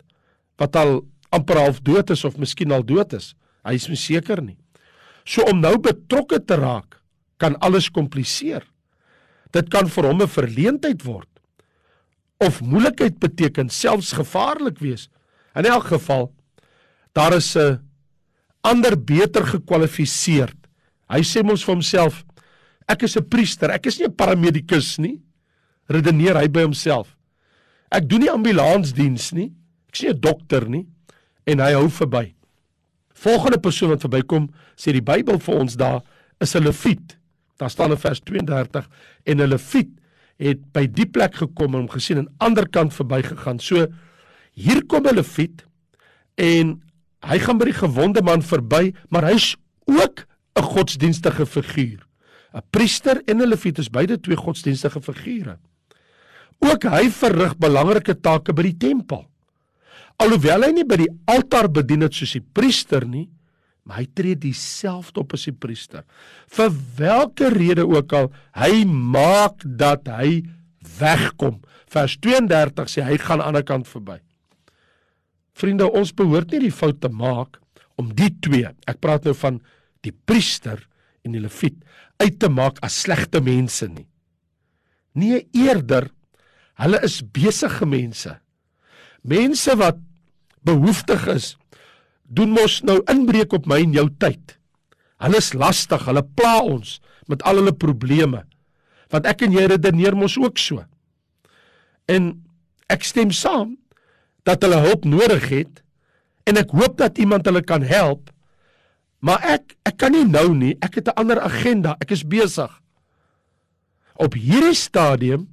wat 0.58 0.76
al 0.76 1.00
amper 1.32 1.56
half 1.56 1.80
dood 1.80 2.10
is 2.10 2.24
of 2.24 2.38
miskien 2.38 2.72
al 2.72 2.84
dood 2.84 3.12
is, 3.12 3.34
hy 3.64 3.74
is 3.74 3.88
seker 4.00 4.42
nie. 4.42 4.58
So 5.24 5.44
om 5.48 5.60
nou 5.60 5.78
betrokke 5.78 6.40
te 6.44 6.56
raak 6.56 7.00
kan 7.38 7.56
alles 7.60 7.88
kompliseer. 7.90 8.62
Dit 9.52 9.70
kan 9.70 9.88
vir 9.88 10.08
hom 10.08 10.22
'n 10.22 10.28
verleentheid 10.28 11.04
word 11.04 11.28
of 12.40 12.60
moeilikheid 12.60 13.20
beteken, 13.20 13.68
selfs 13.70 14.12
gevaarlik 14.12 14.80
wees. 14.80 15.08
In 15.54 15.64
elk 15.64 15.84
geval 15.84 16.32
daar 17.14 17.34
is 17.34 17.56
'n 17.56 17.78
ander 18.62 18.96
beter 18.96 19.46
gekwalifiseerd. 19.46 20.56
Hy 21.08 21.20
sê 21.20 21.44
mos 21.44 21.64
vir 21.64 21.74
homself 21.74 22.24
Ek 22.88 23.04
is 23.06 23.16
'n 23.16 23.28
priester, 23.28 23.70
ek 23.70 23.86
is 23.86 23.98
nie 23.98 24.06
'n 24.06 24.14
paramedikus 24.14 24.98
nie. 24.98 25.20
Redeneer 25.88 26.36
hy 26.36 26.48
by 26.48 26.62
homself. 26.62 27.16
Ek 27.90 28.08
doen 28.08 28.20
nie 28.20 28.30
ambulansdiens 28.30 29.32
nie. 29.32 29.52
Ek 29.92 30.02
nie 30.02 30.10
'n 30.10 30.20
dokter 30.20 30.68
nie 30.68 30.86
en 31.46 31.58
hy 31.60 31.72
hou 31.72 31.88
verby. 31.88 32.34
Volgende 33.14 33.58
persoon 33.58 33.90
wat 33.90 34.00
verbykom, 34.00 34.50
sê 34.76 34.92
die 34.92 35.02
Bybel 35.02 35.38
vir 35.38 35.54
ons 35.54 35.76
daar 35.76 36.02
is 36.40 36.54
'n 36.54 36.64
leviet. 36.64 37.18
Daar 37.58 37.70
staan 37.70 37.90
in 37.90 37.98
vers 37.98 38.20
32 38.20 38.88
en 39.24 39.40
'n 39.40 39.48
leviet 39.48 39.90
het 40.38 40.72
by 40.72 40.86
die 40.86 41.06
plek 41.06 41.34
gekom 41.34 41.74
en 41.74 41.80
hom 41.80 41.88
gesien 41.88 42.18
aan 42.18 42.34
ander 42.38 42.68
kant 42.68 42.94
verbygegaan. 42.94 43.60
So 43.60 43.86
hier 44.52 44.86
kom 44.86 45.06
'n 45.06 45.14
leviet 45.14 45.64
En 46.40 46.78
hy 47.22 47.38
gaan 47.42 47.58
by 47.60 47.68
die 47.68 47.76
gewonde 47.76 48.22
man 48.24 48.42
verby, 48.42 48.92
maar 49.10 49.28
hy's 49.28 49.56
ook 49.86 50.24
'n 50.56 50.62
godsdienstige 50.62 51.46
figuur. 51.46 52.06
'n 52.54 52.62
Priester 52.70 53.22
en 53.26 53.40
'n 53.40 53.48
leviet 53.48 53.78
is 53.78 53.90
beide 53.90 54.20
twee 54.20 54.36
godsdienstige 54.36 55.00
figure. 55.00 55.58
Ook 56.58 56.82
hy 56.82 57.10
verrig 57.10 57.56
belangrike 57.56 58.20
take 58.20 58.52
by 58.52 58.62
die 58.62 58.76
tempel. 58.76 59.28
Alhoewel 60.22 60.68
hy 60.68 60.72
nie 60.76 60.86
by 60.86 61.00
die 61.00 61.12
altaar 61.30 61.66
bedien 61.72 62.04
het 62.06 62.14
soos 62.14 62.36
die 62.36 62.44
priester 62.54 63.02
nie, 63.08 63.26
maar 63.82 63.98
hy 63.98 64.06
tree 64.14 64.38
dieselfde 64.38 65.18
op 65.24 65.32
as 65.34 65.48
die 65.48 65.54
priester. 65.56 66.04
Vir 66.46 66.70
watter 66.98 67.54
rede 67.56 67.82
ook 67.88 68.12
al, 68.14 68.28
hy 68.54 68.84
maak 68.86 69.64
dat 69.66 70.06
hy 70.12 70.44
wegkom. 71.00 71.58
Vers 71.90 72.14
32 72.22 72.92
sê 72.92 73.02
hy 73.06 73.18
gaan 73.18 73.40
aan 73.40 73.42
die 73.42 73.48
ander 73.50 73.66
kant 73.66 73.90
verby. 73.90 74.20
Vriende, 75.58 75.90
ons 75.90 76.14
behoort 76.16 76.54
nie 76.54 76.68
die 76.68 76.74
fout 76.74 77.02
te 77.02 77.10
maak 77.10 77.58
om 78.00 78.14
die 78.16 78.30
twee, 78.44 78.70
ek 78.88 79.02
praat 79.02 79.26
nou 79.26 79.34
van 79.36 79.58
die 80.06 80.14
priester 80.14 80.80
en 81.26 81.34
die 81.34 81.42
leviet, 81.42 81.76
uit 82.22 82.38
te 82.40 82.48
maak 82.50 82.78
as 82.86 83.02
slegte 83.02 83.42
mense 83.44 83.86
nie. 83.90 84.06
Nee, 85.18 85.42
eerder 85.52 86.08
hulle 86.80 87.02
is 87.04 87.20
besige 87.34 87.86
mense. 87.86 88.38
Mense 89.28 89.74
wat 89.78 89.98
behoeftig 90.66 91.26
is, 91.32 91.56
doen 92.22 92.54
mos 92.54 92.80
nou 92.86 93.00
inbreek 93.10 93.52
op 93.52 93.66
my 93.68 93.82
en 93.84 93.94
jou 93.96 94.08
tyd. 94.22 94.56
Hulle 95.22 95.38
is 95.38 95.52
lastig, 95.54 96.06
hulle 96.08 96.24
pla 96.36 96.60
ons 96.64 96.98
met 97.30 97.42
al 97.46 97.60
hulle 97.60 97.74
probleme. 97.76 98.42
Want 99.12 99.28
ek 99.28 99.44
en 99.46 99.54
jy 99.54 99.68
redeneer 99.70 100.16
mos 100.18 100.38
ook 100.40 100.58
so. 100.58 100.82
En 102.10 102.32
ek 102.90 103.04
stem 103.06 103.30
saam 103.34 103.76
dat 104.48 104.64
hulle 104.64 104.80
hulp 104.82 105.06
nodig 105.06 105.48
het 105.52 105.82
en 106.48 106.58
ek 106.58 106.74
hoop 106.74 106.98
dat 106.98 107.20
iemand 107.22 107.46
hulle 107.46 107.62
kan 107.62 107.84
help. 107.86 108.32
Maar 109.22 109.44
ek 109.58 109.76
ek 109.86 109.98
kan 110.02 110.14
nie 110.14 110.26
nou 110.26 110.50
nie, 110.54 110.74
ek 110.82 110.98
het 110.98 111.08
'n 111.08 111.18
ander 111.20 111.40
agenda, 111.40 111.96
ek 112.00 112.10
is 112.10 112.26
besig. 112.26 112.70
Op 114.14 114.34
hierdie 114.34 114.74
stadium 114.74 115.48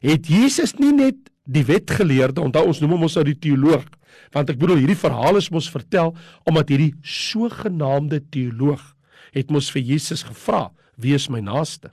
het 0.00 0.26
Jesus 0.26 0.74
nie 0.78 0.92
net 0.92 1.16
die 1.44 1.64
wetgeleerde, 1.64 2.40
onthou 2.40 2.66
ons 2.66 2.80
noem 2.80 2.90
hom 2.90 3.02
ons 3.02 3.14
nou 3.14 3.24
die 3.24 3.38
teoloog, 3.38 3.84
want 4.34 4.50
ek 4.50 4.58
bedoel 4.60 4.82
hierdie 4.82 4.98
verhaal 4.98 5.38
is 5.40 5.50
mos 5.54 5.68
vertel 5.72 6.14
omdat 6.48 6.72
hierdie 6.72 6.94
sogenaamde 7.02 8.22
teoloog 8.32 8.82
het 9.36 9.52
mos 9.52 9.70
vir 9.74 9.84
Jesus 9.84 10.24
gevra, 10.26 10.70
wie 10.96 11.14
is 11.16 11.28
my 11.32 11.42
naaste? 11.44 11.92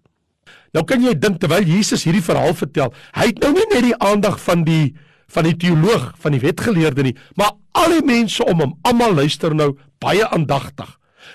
Nou 0.74 0.84
kan 0.88 1.04
jy 1.04 1.14
dink 1.18 1.40
terwyl 1.42 1.66
Jesus 1.68 2.06
hierdie 2.08 2.24
verhaal 2.24 2.56
vertel, 2.58 2.94
hy 3.18 3.30
het 3.32 3.42
nou 3.44 3.52
nie 3.56 3.68
net 3.74 3.88
die 3.90 3.98
aandag 4.00 4.40
van 4.44 4.66
die 4.68 4.94
van 5.34 5.48
die 5.48 5.56
teoloog, 5.58 6.12
van 6.22 6.36
die 6.36 6.42
wetgeleerde 6.44 7.08
nie, 7.08 7.16
maar 7.40 7.56
al 7.80 7.96
die 7.96 8.04
mense 8.06 8.44
om 8.46 8.60
hom, 8.62 8.76
almal 8.86 9.16
luister 9.18 9.56
nou 9.58 9.72
baie 10.04 10.28
aandagtig. 10.28 10.92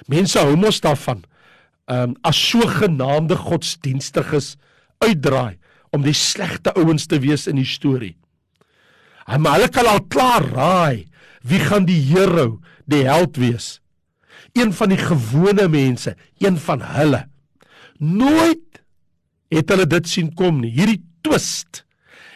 Mense 0.07 0.39
hou 0.39 0.55
mos 0.61 0.79
daarvan. 0.85 1.25
Um, 1.91 2.15
as 2.23 2.39
sogenaamde 2.39 3.35
godsdienstiges 3.41 4.53
uitdraai 5.03 5.57
om 5.97 6.05
die 6.05 6.15
slegte 6.15 6.75
ouens 6.77 7.09
te 7.09 7.19
wees 7.25 7.49
in 7.51 7.59
die 7.59 7.67
storie. 7.67 8.15
Maar 9.37 9.59
hulle 9.59 9.69
kan 9.69 9.87
al 9.91 10.01
klaar 10.09 10.47
raai 10.49 11.05
wie 11.49 11.61
gaan 11.63 11.87
die 11.89 12.01
hero, 12.11 12.59
die 12.89 13.05
held 13.07 13.37
wees. 13.41 13.79
Een 14.57 14.73
van 14.75 14.93
die 14.93 15.01
gewone 15.01 15.69
mense, 15.71 16.17
een 16.41 16.57
van 16.61 16.83
hulle. 16.83 17.27
Nooit 18.01 18.83
het 19.53 19.71
hulle 19.73 19.87
dit 19.89 20.09
sien 20.09 20.33
kom 20.37 20.61
nie. 20.63 20.73
Hierdie 20.75 21.01
twist, 21.25 21.85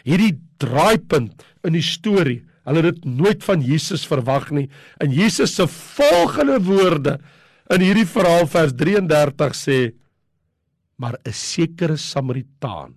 hierdie 0.05 0.35
draaipunt 0.61 1.43
in 1.65 1.77
die 1.77 1.85
storie. 1.85 2.41
Hulle 2.63 2.83
het 2.85 3.01
dit 3.01 3.07
nooit 3.19 3.43
van 3.43 3.63
Jesus 3.63 4.05
verwag 4.07 4.51
nie. 4.55 4.69
En 5.03 5.11
Jesus 5.11 5.55
se 5.57 5.67
volgende 5.67 6.61
woorde 6.63 7.17
in 7.73 7.83
hierdie 7.83 8.07
verhaal 8.07 8.47
vers 8.47 8.73
33 8.75 9.55
sê: 9.55 9.79
"Maar 10.97 11.17
'n 11.25 11.33
sekere 11.33 11.97
Samaritaan 11.97 12.95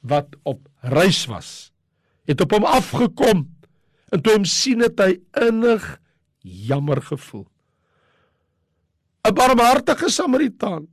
wat 0.00 0.28
op 0.42 0.68
reis 0.80 1.26
was, 1.26 1.71
het 2.28 2.40
op 2.40 2.52
hom 2.54 2.64
afgekom 2.64 3.46
en 4.12 4.20
toe 4.22 4.36
hom 4.36 4.44
sien 4.44 4.82
het 4.84 5.00
hy 5.00 5.16
innig 5.46 5.84
jammer 6.42 7.02
gevoel. 7.02 7.46
'n 9.22 9.34
Barmhartige 9.34 10.10
Samaritaan 10.10 10.88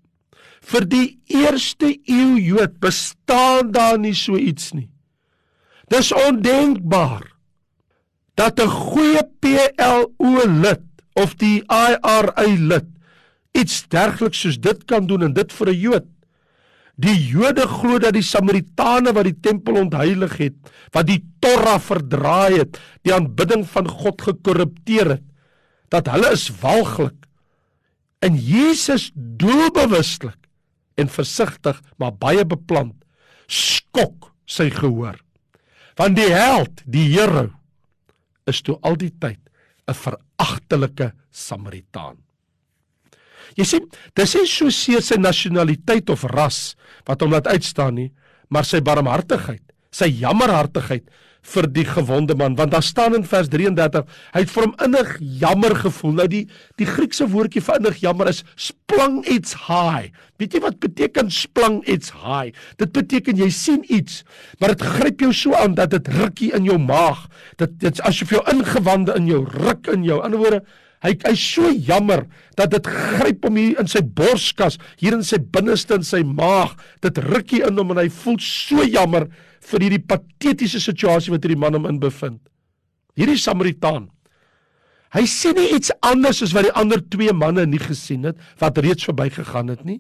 vir 0.62 0.86
die 0.86 1.20
eerste 1.26 1.90
eeu 2.06 2.38
Jood 2.38 2.80
bestaan 2.80 3.72
daar 3.72 3.98
nie 4.00 4.14
so 4.14 4.38
iets 4.38 4.72
nie. 4.74 4.90
Dis 5.90 6.12
ondenkbaar 6.14 7.26
dat 8.36 8.60
'n 8.60 8.70
goeie 8.70 9.24
PLO 9.40 10.46
lid 10.46 10.86
of 11.14 11.36
die 11.36 11.64
IRA 11.66 12.46
lid 12.46 12.86
iets 13.52 13.88
dergeliks 13.88 14.40
soos 14.40 14.60
dit 14.60 14.86
kan 14.86 15.08
doen 15.08 15.24
en 15.24 15.34
dit 15.34 15.54
vir 15.54 15.70
'n 15.70 15.80
Jood. 15.80 16.08
Die 17.00 17.16
Jode 17.32 17.64
glo 17.70 18.00
dat 18.02 18.18
die 18.18 18.26
Samaritane 18.26 19.14
wat 19.16 19.30
die 19.30 19.38
tempel 19.40 19.80
ontheilig 19.86 20.36
het, 20.42 20.58
wat 20.92 21.08
die 21.08 21.22
Torah 21.40 21.80
verdraai 21.80 22.60
het, 22.60 22.80
die 23.08 23.14
aanbidding 23.16 23.64
van 23.72 23.88
God 23.88 24.22
gekorrupteer 24.28 25.16
het, 25.16 25.26
dat 25.90 26.12
hulle 26.12 26.34
is 26.36 26.50
walglik. 26.60 27.16
En 28.20 28.36
Jesus 28.36 29.10
doelbewuslik 29.16 30.36
en 31.00 31.08
versigtig, 31.08 31.80
maar 31.96 32.12
baie 32.20 32.44
beplant, 32.44 32.98
skok 33.48 34.34
sy 34.50 34.68
gehoor 34.74 35.16
want 36.00 36.16
die 36.16 36.32
held, 36.32 36.82
die 36.88 37.10
Here 37.12 37.50
is 38.48 38.64
toe 38.64 38.78
al 38.88 38.96
die 38.96 39.12
tyd 39.12 39.42
'n 39.90 39.94
veragtelike 39.94 41.12
Samaritaan. 41.32 42.18
Jy 43.58 43.66
sien, 43.66 43.88
dis 44.18 44.36
nie 44.38 44.46
so 44.50 44.74
seer 44.74 45.06
sy 45.06 45.18
nasionaliteit 45.22 46.10
of 46.14 46.26
ras 46.34 46.76
wat 47.08 47.24
hom 47.24 47.34
laat 47.34 47.50
uitstaan 47.50 47.98
nie, 47.98 48.12
maar 48.50 48.68
sy 48.68 48.82
barmhartigheid, 48.86 49.64
sy 49.92 50.10
jammerhartigheid 50.22 51.08
vir 51.50 51.70
die 51.72 51.86
gewonde 51.88 52.36
man. 52.36 52.58
Want 52.60 52.74
daar 52.76 52.84
staan 52.84 53.16
in 53.16 53.24
vers 53.26 53.48
33 53.50 54.06
hy 54.36 54.44
het 54.44 54.52
vir 54.54 54.66
hom 54.68 54.76
innig 54.86 55.14
jammer 55.42 55.76
gevoel. 55.86 56.18
Nou 56.20 56.28
die 56.30 56.44
die 56.82 56.90
Griekse 56.90 57.30
woordjie 57.32 57.64
vir 57.64 57.80
innig 57.80 58.02
jammer 58.04 58.30
is 58.32 58.44
splang 58.60 59.22
iets 59.30 59.56
high 59.68 60.10
weet 60.40 60.56
jy 60.56 60.62
wat 60.64 60.80
beteken 60.84 61.32
splang 61.34 61.80
iets 61.90 62.14
high 62.24 62.52
dit 62.80 62.92
beteken 62.96 63.40
jy 63.40 63.50
sien 63.54 63.84
iets 63.92 64.24
maar 64.60 64.74
dit 64.74 64.86
gryp 64.98 65.24
jou 65.26 65.32
so 65.36 65.56
aan 65.60 65.76
dat 65.78 65.94
dit 65.96 66.12
rukkie 66.20 66.52
in 66.56 66.68
jou 66.68 66.80
maag 66.82 67.26
dit 67.62 67.80
dit 67.84 68.04
asof 68.08 68.32
jou 68.36 68.44
ingewande 68.52 69.16
in 69.20 69.28
jou 69.30 69.44
ruk 69.46 69.92
in 69.94 70.08
jou 70.08 70.20
in 70.20 70.30
ander 70.30 70.44
woorde 70.44 70.62
hy 71.06 71.14
hy's 71.26 71.44
so 71.56 71.70
jammer 71.72 72.26
dat 72.60 72.74
dit 72.74 72.88
gryp 72.88 73.46
hom 73.48 73.60
hier 73.60 73.80
in 73.80 73.88
sy 73.88 74.02
borskas 74.04 74.78
hier 75.00 75.16
in 75.16 75.24
sy 75.24 75.40
binneste 75.40 75.96
in 75.96 76.04
sy 76.08 76.24
maag 76.28 76.76
dit 77.06 77.22
rukkie 77.30 77.64
in 77.68 77.80
hom 77.80 77.94
en 77.96 78.02
hy 78.04 78.10
voel 78.12 78.40
so 78.44 78.84
jammer 78.84 79.30
vir 79.70 79.86
hierdie 79.86 80.06
patetiese 80.06 80.82
situasie 80.82 81.34
wat 81.34 81.44
hierdie 81.46 81.60
man 81.60 81.78
hom 81.78 81.88
in 81.90 82.00
bevind. 82.02 82.40
Hierdie 83.20 83.40
Samaritaan. 83.40 84.08
Hy 85.16 85.26
sien 85.30 85.58
nie 85.58 85.72
iets 85.76 85.92
anders 86.06 86.44
as 86.46 86.54
wat 86.54 86.68
die 86.68 86.76
ander 86.78 87.02
twee 87.02 87.34
manne 87.34 87.66
nie 87.68 87.82
gesien 87.82 88.28
het 88.30 88.38
wat 88.62 88.78
reeds 88.78 89.08
verbygegaan 89.10 89.74
het 89.74 89.82
nie. 89.88 90.00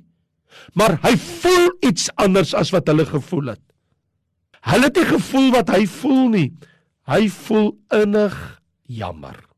Maar 0.77 0.97
hy 1.03 1.15
voel 1.17 1.69
iets 1.85 2.09
anders 2.21 2.55
as 2.57 2.71
wat 2.73 2.89
hulle 2.89 3.05
gevoel 3.09 3.53
het. 3.55 3.63
Hulle 4.69 4.89
het 4.89 4.97
nie 4.99 5.09
gevoel 5.09 5.51
wat 5.55 5.73
hy 5.73 5.83
voel 5.89 6.25
nie. 6.33 6.47
Hy 7.09 7.25
voel 7.33 7.71
innig 7.95 8.37
jammer. 8.85 9.48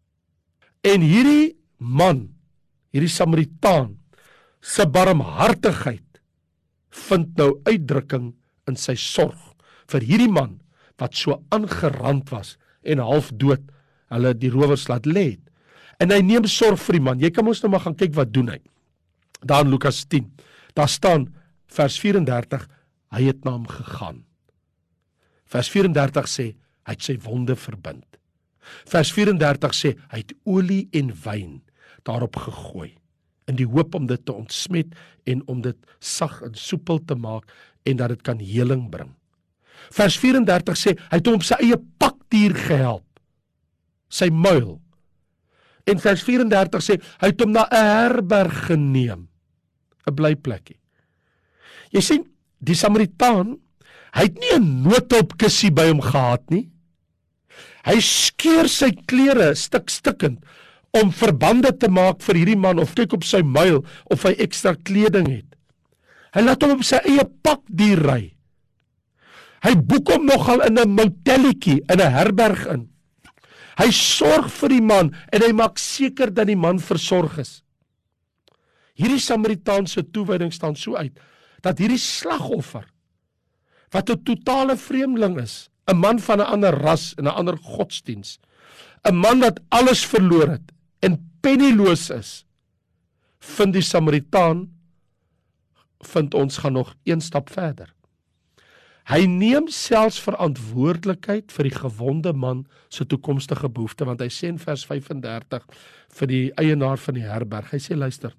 En 0.81 1.03
hierdie 1.05 1.53
man, 1.77 2.25
hierdie 2.93 3.11
Samaritaan 3.11 3.99
se 4.61 4.85
barmhartigheid 4.89 6.21
vind 7.07 7.37
nou 7.37 7.53
uitdrukking 7.69 8.31
in 8.69 8.77
sy 8.77 8.95
sorg 8.97 9.37
vir 9.91 10.05
hierdie 10.05 10.31
man 10.31 10.57
wat 11.01 11.17
so 11.17 11.37
aangerand 11.53 12.29
was 12.33 12.55
en 12.81 13.01
half 13.01 13.29
dood 13.37 13.63
hulle 14.11 14.33
die 14.37 14.51
rowers 14.53 14.87
laat 14.89 15.05
lê. 15.05 15.37
En 16.01 16.13
hy 16.13 16.19
neem 16.25 16.47
sorg 16.49 16.81
vir 16.81 16.97
die 16.97 17.05
man. 17.05 17.21
Jy 17.21 17.29
kan 17.33 17.45
mos 17.45 17.61
nou 17.61 17.71
maar 17.73 17.85
gaan 17.85 17.97
kyk 17.97 18.15
wat 18.17 18.33
doen 18.33 18.49
hy. 18.53 18.59
Daar 19.45 19.65
in 19.65 19.71
Lukas 19.73 20.03
10. 20.09 20.27
Daar 20.77 20.89
staan 20.89 21.29
vers 21.71 21.97
34 22.01 22.65
hy 23.13 23.27
het 23.27 23.45
na 23.45 23.53
hom 23.53 23.67
gegaan. 23.69 24.23
Vers 25.51 25.69
34 25.73 26.29
sê 26.31 26.47
hy 26.87 26.95
het 26.95 27.05
sy 27.05 27.17
wonde 27.21 27.57
verbind. 27.59 28.05
Vers 28.85 29.11
34 29.13 29.75
sê 29.75 29.95
hy 30.11 30.23
het 30.23 30.33
olie 30.43 30.87
en 30.91 31.13
wyn 31.25 31.61
daarop 32.03 32.35
gegooi 32.35 32.95
in 33.49 33.57
die 33.59 33.67
hoop 33.67 33.95
om 33.97 34.07
dit 34.07 34.21
te 34.25 34.33
ontsmet 34.33 34.93
en 35.29 35.41
om 35.51 35.61
dit 35.61 35.77
sag 35.99 36.41
en 36.45 36.55
soepel 36.57 37.01
te 37.05 37.15
maak 37.15 37.49
en 37.89 37.97
dat 37.99 38.13
dit 38.13 38.21
kan 38.25 38.39
heling 38.39 38.87
bring. 38.93 39.11
Vers 39.91 40.17
34 40.21 40.77
sê 40.77 40.95
hy 41.09 41.17
het 41.17 41.27
hom 41.27 41.41
sy 41.43 41.57
eie 41.63 41.79
pakdier 42.01 42.55
gehelp. 42.55 43.07
Sy 44.11 44.29
muil. 44.29 44.77
En 45.89 45.99
vers 45.99 46.23
34 46.23 46.85
sê 46.85 46.97
hy 47.23 47.31
het 47.31 47.41
hom 47.41 47.51
na 47.51 47.65
'n 47.65 47.75
herberg 47.75 48.67
geneem. 48.67 49.27
'n 50.07 50.15
Blyplekkie. 50.15 50.79
Jy 51.91 52.01
sien, 52.01 52.23
die 52.59 52.75
Samaritaan, 52.75 53.57
hy 54.13 54.23
het 54.23 54.37
nie 54.39 54.53
'n 54.55 54.83
noodhulpkussie 54.83 55.71
by 55.71 55.87
hom 55.87 56.01
gehad 56.01 56.49
nie. 56.49 56.70
Hy 57.85 57.97
skeur 58.05 58.69
sy 58.69 58.91
klere 59.09 59.53
stuk 59.57 59.89
stukkend 59.89 60.43
om 60.97 61.11
verbande 61.15 61.71
te 61.79 61.89
maak 61.89 62.21
vir 62.25 62.41
hierdie 62.41 62.59
man 62.59 62.81
of 62.83 62.93
kyk 62.97 63.15
op 63.15 63.25
sy 63.25 63.41
muil 63.41 63.81
of 64.11 64.27
hy 64.27 64.35
ekstra 64.43 64.75
kleding 64.75 65.29
het. 65.31 65.47
Hy 66.35 66.43
laat 66.45 66.63
hom 66.63 66.77
op 66.77 66.85
sy 66.87 66.99
eie 67.07 67.25
pak 67.43 67.63
die 67.67 67.95
ry. 67.95 68.35
Hy 69.61 69.73
boek 69.77 70.09
hom 70.13 70.25
nogal 70.25 70.63
in 70.65 70.77
'n 70.77 70.95
motelletjie 70.95 71.81
in 71.89 72.01
'n 72.01 72.11
herberg 72.11 72.65
in. 72.67 72.89
Hy 73.77 73.89
sorg 73.91 74.49
vir 74.49 74.69
die 74.69 74.81
man 74.81 75.15
en 75.31 75.41
hy 75.41 75.51
maak 75.53 75.79
seker 75.79 76.31
dat 76.33 76.47
die 76.47 76.55
man 76.55 76.79
versorg 76.79 77.37
is. 77.37 77.63
Hierdie 78.95 79.19
Samaritaanse 79.19 80.03
toewyding 80.11 80.51
staan 80.53 80.75
so 80.75 80.95
uit 80.95 81.17
dat 81.61 81.79
hierdie 81.79 81.97
slagoffer 81.97 82.85
wat 83.91 84.09
'n 84.09 84.23
totale 84.23 84.77
vreemdeling 84.77 85.39
is, 85.39 85.70
'n 85.87 85.97
man 85.97 86.19
van 86.19 86.39
'n 86.39 86.51
ander 86.53 86.73
ras 86.73 87.13
en 87.17 87.25
'n 87.25 87.35
ander 87.35 87.57
godsdiens, 87.57 88.39
'n 89.03 89.15
man 89.15 89.39
wat 89.39 89.59
alles 89.69 90.05
verloor 90.05 90.47
het 90.47 90.71
en 90.99 91.31
penniloos 91.41 92.09
is, 92.09 92.45
vind 93.39 93.73
die 93.73 93.81
Samaritaan 93.81 94.69
vind 96.01 96.33
ons 96.33 96.57
gaan 96.57 96.73
nog 96.73 96.95
een 97.03 97.21
stap 97.21 97.49
verder. 97.49 97.93
Hy 99.09 99.25
neem 99.25 99.67
selfs 99.67 100.21
verantwoordelikheid 100.21 101.51
vir 101.51 101.67
die 101.67 101.73
gewonde 101.75 102.33
man 102.33 102.65
se 102.89 103.05
toekomstige 103.05 103.69
behoefte 103.69 104.05
want 104.05 104.21
hy 104.21 104.29
sê 104.29 104.51
in 104.51 104.59
vers 104.61 104.85
35 104.85 105.65
vir 106.19 106.27
die 106.27 106.45
eienaar 106.61 107.01
van 107.01 107.17
die 107.17 107.25
herberg. 107.25 107.71
Hy 107.73 107.81
sê 107.81 107.97
luister. 107.97 108.35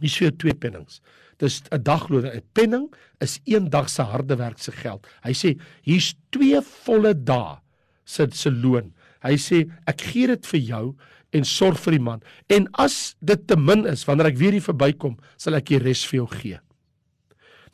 Hier 0.00 0.12
sê 0.12 0.30
twee 0.30 0.54
pennings. 0.54 1.00
Dis 1.38 1.62
'n 1.70 1.82
dagloon. 1.82 2.26
'n 2.26 2.42
Penning 2.52 2.92
is 3.20 3.40
een 3.44 3.70
dag 3.70 3.88
se 3.88 4.02
harde 4.02 4.36
werk 4.36 4.58
se 4.58 4.72
geld. 4.72 5.06
Hy 5.22 5.32
sê 5.32 5.58
hier's 5.82 6.14
twee 6.30 6.60
volle 6.60 7.14
dae 7.14 7.58
se 8.04 8.26
se 8.32 8.50
loon. 8.50 8.92
Hy 9.22 9.36
sê 9.36 9.70
ek 9.86 10.00
gee 10.00 10.26
dit 10.26 10.46
vir 10.46 10.60
jou 10.60 10.96
en 11.32 11.44
sorg 11.44 11.78
vir 11.78 11.92
die 11.92 12.04
man. 12.04 12.22
En 12.48 12.68
as 12.72 13.16
dit 13.20 13.46
te 13.46 13.56
min 13.56 13.86
is 13.86 14.04
wanneer 14.04 14.26
ek 14.26 14.38
weer 14.38 14.52
hier 14.52 14.62
verbykom, 14.62 15.16
sal 15.36 15.54
ek 15.54 15.66
die 15.66 15.78
res 15.78 16.04
vir 16.06 16.18
jou 16.18 16.26
gee. 16.26 16.60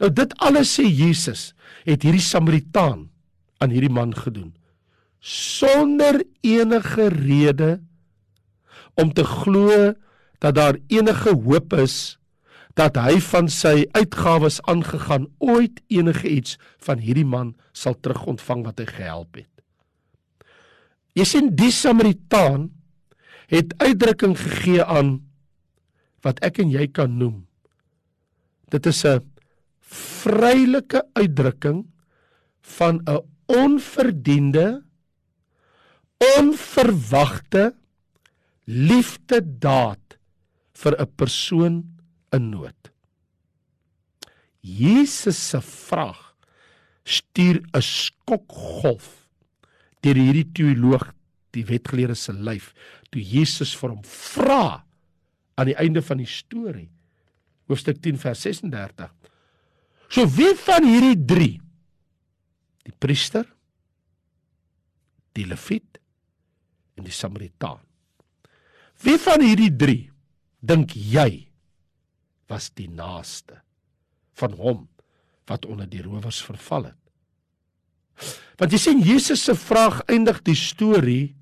Nou 0.01 0.11
dit 0.11 0.33
alles 0.39 0.79
sê 0.79 0.83
Jesus 0.83 1.55
het 1.85 2.03
hierdie 2.03 2.21
Samaritaan 2.21 3.11
aan 3.61 3.71
hierdie 3.71 3.93
man 3.93 4.15
gedoen 4.15 4.55
sonder 5.23 6.19
enige 6.43 7.09
rede 7.09 7.81
om 8.99 9.13
te 9.15 9.25
glo 9.25 9.95
dat 10.43 10.59
daar 10.59 10.77
enige 10.91 11.35
hoop 11.47 11.73
is 11.79 12.19
dat 12.79 12.97
hy 12.97 13.21
van 13.21 13.51
sy 13.53 13.85
uitgawes 13.95 14.59
aangegaan 14.71 15.29
ooit 15.39 15.83
enige 15.93 16.29
iets 16.29 16.59
van 16.83 17.03
hierdie 17.05 17.29
man 17.29 17.55
sal 17.77 17.95
terugontvang 18.01 18.65
wat 18.67 18.81
hy 18.81 18.89
gehelp 18.89 19.37
het. 19.39 19.51
Jy 21.13 21.27
sien 21.29 21.51
die 21.57 21.71
Samaritaan 21.71 22.71
het 23.53 23.75
uitdrukking 23.77 24.35
gegee 24.41 24.85
aan 24.85 25.19
wat 26.25 26.41
ek 26.47 26.63
en 26.65 26.73
jy 26.73 26.87
kan 26.89 27.19
noem. 27.21 27.45
Dit 28.73 28.87
is 28.87 29.05
'n 29.05 29.21
vrylike 30.23 31.05
uitdrukking 31.13 31.85
van 32.63 33.03
'n 33.05 33.21
onverdiende 33.47 34.83
onverwagte 36.39 37.75
liefdedaad 38.65 40.02
vir 40.83 40.97
'n 40.99 41.11
persoon 41.17 41.83
in 42.33 42.51
nood. 42.51 42.91
Jesus 44.61 45.39
se 45.51 45.61
vraag 45.61 46.35
stuur 47.05 47.63
'n 47.73 47.83
skokgolf 47.83 49.29
deur 50.03 50.15
hierdie 50.15 50.53
teoloog, 50.53 51.15
die 51.51 51.65
wetgeleerde 51.65 52.15
se 52.15 52.33
lyf, 52.33 52.73
toe 53.11 53.23
Jesus 53.23 53.75
vir 53.77 53.91
hom 53.91 54.03
vra 54.03 54.85
aan 55.55 55.67
die 55.67 55.77
einde 55.77 56.03
van 56.03 56.19
die 56.19 56.27
storie, 56.27 56.91
hoofstuk 57.69 58.01
10 58.03 58.19
vers 58.19 58.41
36 58.41 59.11
So 60.13 60.27
wie 60.29 60.53
van 60.61 60.85
hierdie 60.85 61.17
3 61.17 61.49
die 62.83 62.95
priester 63.01 63.47
die 65.33 65.47
leviet 65.49 66.01
en 66.99 67.07
die 67.07 67.15
samaritaan 67.17 67.81
wie 69.07 69.17
van 69.23 69.45
hierdie 69.45 69.71
3 69.73 70.12
dink 70.63 70.95
jy 70.95 71.49
was 72.51 72.71
die 72.79 72.89
naaste 72.89 73.61
van 74.39 74.57
hom 74.59 74.89
wat 75.51 75.67
onder 75.67 75.89
die 75.91 76.03
rowers 76.05 76.41
verval 76.45 76.91
het 76.91 78.31
want 78.61 78.73
jy 78.73 78.81
sien 78.81 79.03
Jesus 79.03 79.45
se 79.49 79.57
vraag 79.59 80.03
eindig 80.13 80.43
die 80.47 80.59
storie 80.59 81.35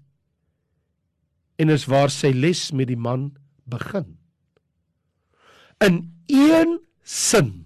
en 1.60 1.70
is 1.70 1.84
waar 1.90 2.10
sy 2.12 2.32
les 2.32 2.70
met 2.72 2.88
die 2.88 2.98
man 2.98 3.30
begin 3.68 4.16
in 5.84 6.04
een 6.30 6.78
sin 7.04 7.60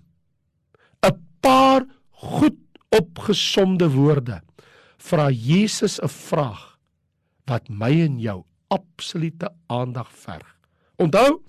paar 1.44 1.84
goed 2.32 2.56
opgesomde 2.94 3.90
woorde 3.92 4.40
vra 4.96 5.28
Jesus 5.30 6.00
'n 6.00 6.08
vraag 6.08 6.78
wat 7.44 7.68
my 7.68 7.92
en 8.00 8.18
jou 8.20 8.44
absolute 8.68 9.48
aandag 9.66 10.08
verg. 10.08 10.53
Onthou, 11.00 11.40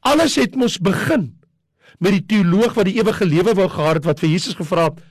alles 0.00 0.36
het 0.40 0.56
mos 0.58 0.78
begin 0.78 1.30
met 1.98 2.14
die 2.14 2.24
teoloog 2.30 2.76
wat 2.78 2.86
die 2.86 2.98
ewige 3.00 3.26
lewe 3.26 3.54
wou 3.58 3.68
gehad 3.70 4.00
het 4.00 4.08
wat 4.08 4.20
vir 4.22 4.30
Jesus 4.30 4.58
gevra 4.58 4.90
het 4.90 5.02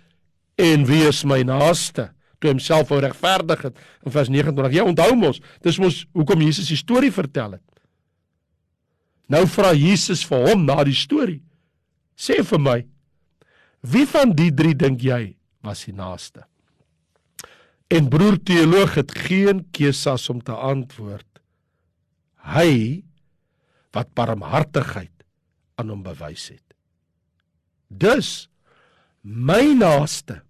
en 0.57 0.85
wie 0.89 1.03
is 1.07 1.23
my 1.27 1.41
naaste? 1.45 2.09
Toe 2.39 2.51
homself 2.51 2.91
wou 2.91 2.99
regverdig 3.01 3.61
het 3.67 3.79
in 4.05 4.13
vers 4.13 4.29
29. 4.29 4.73
Jy 4.77 4.85
onthou 4.85 5.15
mos, 5.17 5.41
dis 5.65 5.79
mos 5.81 6.03
hoekom 6.13 6.43
Jesus 6.45 6.69
die 6.69 6.77
storie 6.79 7.11
vertel 7.13 7.57
het. 7.57 7.65
Nou 9.27 9.43
vra 9.49 9.73
Jesus 9.75 10.23
vir 10.25 10.45
hom 10.49 10.63
na 10.65 10.83
die 10.87 10.95
storie. 10.95 11.41
Sê 12.17 12.39
vir 12.45 12.61
my, 12.61 12.77
Wie 13.81 14.07
van 14.09 14.33
die 14.35 14.49
drie 14.51 14.75
dink 14.75 15.03
jy 15.05 15.37
was 15.65 15.85
die 15.85 15.95
naaste? 15.95 16.43
En 17.87 18.09
broer 18.11 18.39
teoloog 18.43 18.97
het 18.97 19.13
geen 19.15 19.63
keuse 19.71 20.15
om 20.33 20.41
te 20.43 20.51
antwoord. 20.51 21.27
Hy 22.51 23.03
wat 23.95 24.13
barmhartigheid 24.17 25.13
aan 25.77 25.89
hom 25.93 26.03
bewys 26.03 26.49
het. 26.49 26.63
Dus 27.87 28.49
my 29.21 29.73
naaste 29.77 30.41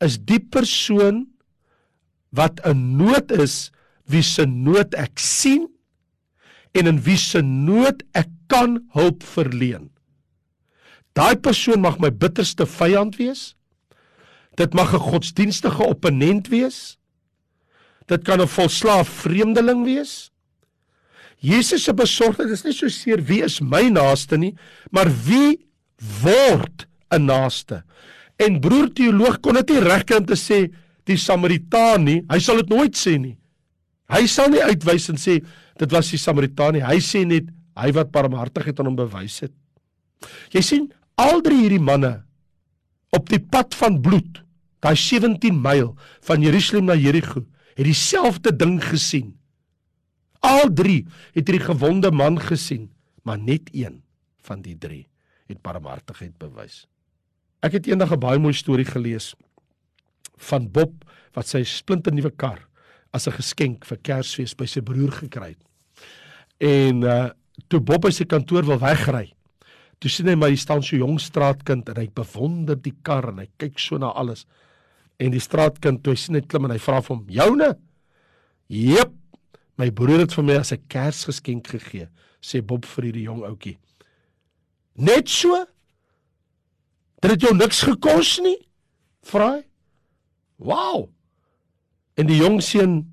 is 0.00 0.18
die 0.18 0.40
persoon 0.40 1.26
wat 2.36 2.60
in 2.66 2.96
nood 2.96 3.32
is, 3.34 3.70
wie 4.10 4.22
se 4.24 4.46
nood 4.46 4.94
ek 4.98 5.20
sien 5.20 5.66
en 6.78 6.86
in 6.86 7.00
wie 7.04 7.18
se 7.18 7.42
nood 7.42 8.02
ek 8.16 8.30
kan 8.50 8.78
hulp 8.94 9.24
verleen. 9.26 9.90
Daai 11.14 11.36
persoon 11.42 11.82
mag 11.82 11.98
my 12.02 12.10
bitterste 12.10 12.66
vyand 12.66 13.18
wees. 13.18 13.54
Dit 14.58 14.74
mag 14.74 14.94
'n 14.94 15.02
godsdienstige 15.10 15.82
opponent 15.82 16.48
wees. 16.48 16.98
Dit 18.06 18.24
kan 18.24 18.40
'n 18.40 18.48
volslaaf 18.48 19.08
vreemdeling 19.08 19.84
wees. 19.84 20.30
Jesus 21.40 21.84
se 21.84 21.94
besorgdheid 21.96 22.52
is 22.52 22.64
nie 22.66 22.74
so 22.76 22.88
seer 22.92 23.22
wie 23.24 23.40
is 23.44 23.60
my 23.64 23.86
naaste 23.88 24.36
nie, 24.38 24.52
maar 24.92 25.08
wie 25.26 25.56
word 26.22 26.86
'n 27.10 27.26
naaste? 27.26 27.82
En 28.38 28.60
broer 28.60 28.92
teoloog 28.92 29.40
kon 29.40 29.54
dit 29.54 29.70
nie 29.70 29.80
regkry 29.80 30.16
om 30.16 30.26
te 30.26 30.36
sê 30.36 30.70
die 31.04 31.16
Samaritaan 31.16 32.04
nie. 32.04 32.22
Hy 32.30 32.38
sal 32.38 32.56
dit 32.56 32.68
nooit 32.68 32.96
sê 32.96 33.18
nie. 33.18 33.36
Hy 34.08 34.26
sal 34.26 34.50
nie 34.50 34.62
uitwys 34.62 35.08
en 35.08 35.16
sê 35.16 35.40
dit 35.78 35.92
was 35.92 36.10
die 36.10 36.18
Samaritaan 36.18 36.74
nie. 36.74 36.84
Hy 36.84 36.98
sê 37.00 37.24
net 37.26 37.48
hy 37.76 37.90
wat 37.92 38.12
barmhartigheid 38.12 38.80
aan 38.80 38.86
hom 38.86 38.96
bewys 38.96 39.40
het. 39.40 39.52
Jy 40.52 40.62
sien, 40.62 40.92
al 41.16 41.40
drie 41.44 41.62
hierdie 41.62 41.80
manne 41.80 42.22
op 43.16 43.28
die 43.28 43.40
pad 43.40 43.74
van 43.74 44.00
bloed, 44.02 44.42
daai 44.80 44.96
17 44.96 45.56
myl 45.60 45.94
van 46.26 46.42
Jerusalem 46.42 46.86
na 46.90 46.94
Jerigo, 46.94 47.44
het 47.76 47.86
dieselfde 47.86 48.52
ding 48.56 48.78
gesien. 48.82 49.39
Al 50.40 50.72
drie 50.72 51.04
het 51.34 51.46
hierdie 51.46 51.64
gewonde 51.64 52.10
man 52.10 52.38
gesien, 52.40 52.90
maar 53.22 53.38
net 53.38 53.68
een 53.72 54.02
van 54.46 54.62
die 54.62 54.76
drie 54.78 55.06
het 55.50 55.60
barmhartigheid 55.62 56.38
bewys. 56.38 56.86
Ek 57.60 57.72
het 57.72 57.86
eendag 57.86 58.12
'n 58.12 58.20
baie 58.20 58.38
mooi 58.38 58.54
storie 58.54 58.84
gelees 58.86 59.34
van 60.36 60.70
Bob 60.70 61.04
wat 61.34 61.46
sy 61.46 61.62
splinte 61.64 62.10
nuwe 62.10 62.30
kar 62.30 62.68
as 63.12 63.26
'n 63.26 63.32
geskenk 63.32 63.84
vir 63.84 63.98
Kersfees 63.98 64.54
by 64.56 64.66
sy 64.66 64.80
broer 64.80 65.12
gekry 65.12 65.48
het. 65.48 65.64
En 66.58 67.02
uh 67.02 67.30
toe 67.68 67.80
Bob 67.80 68.02
by 68.02 68.10
sy 68.10 68.24
kantoor 68.24 68.64
wil 68.64 68.78
wegry, 68.78 69.34
Toe 70.00 70.08
sien 70.08 70.30
hy 70.30 70.34
maar 70.38 70.48
hier 70.48 70.60
staan 70.60 70.80
so 70.84 70.96
jong 70.96 71.18
straatkind 71.20 71.90
en 71.92 71.98
hy 72.00 72.06
bewonder 72.16 72.78
die 72.80 72.94
kar 73.04 73.28
en 73.34 73.42
hy 73.42 73.48
kyk 73.60 73.76
so 73.82 74.00
na 74.00 74.14
alles. 74.16 74.46
En 75.20 75.34
die 75.34 75.42
straatkind 75.44 76.00
toe 76.04 76.14
hy 76.14 76.20
sien 76.22 76.38
hy 76.38 76.40
klim 76.48 76.64
en 76.64 76.72
hy 76.72 76.80
vra 76.80 77.02
vir 77.04 77.12
hom: 77.12 77.26
"Joune?" 77.28 77.68
"Jep, 78.72 79.12
my 79.80 79.88
broer 79.90 80.24
het 80.24 80.34
vir 80.36 80.44
my 80.44 80.56
as 80.60 80.72
'n 80.72 80.82
Kersgeskenk 80.88 81.66
gegee," 81.66 82.08
sê 82.42 82.60
Bob 82.60 82.84
vir 82.84 83.04
hierdie 83.04 83.28
jong 83.28 83.42
ouetjie. 83.44 83.78
"Net 84.96 85.28
so? 85.28 85.66
Dit 87.22 87.30
het 87.30 87.40
jou 87.40 87.54
niks 87.54 87.82
gekos 87.82 88.40
nie?" 88.40 88.68
vra 89.22 89.56
hy. 89.56 89.64
"Wow." 90.58 91.10
En 92.16 92.26
die 92.26 92.40
jong 92.40 92.60
seun 92.62 93.12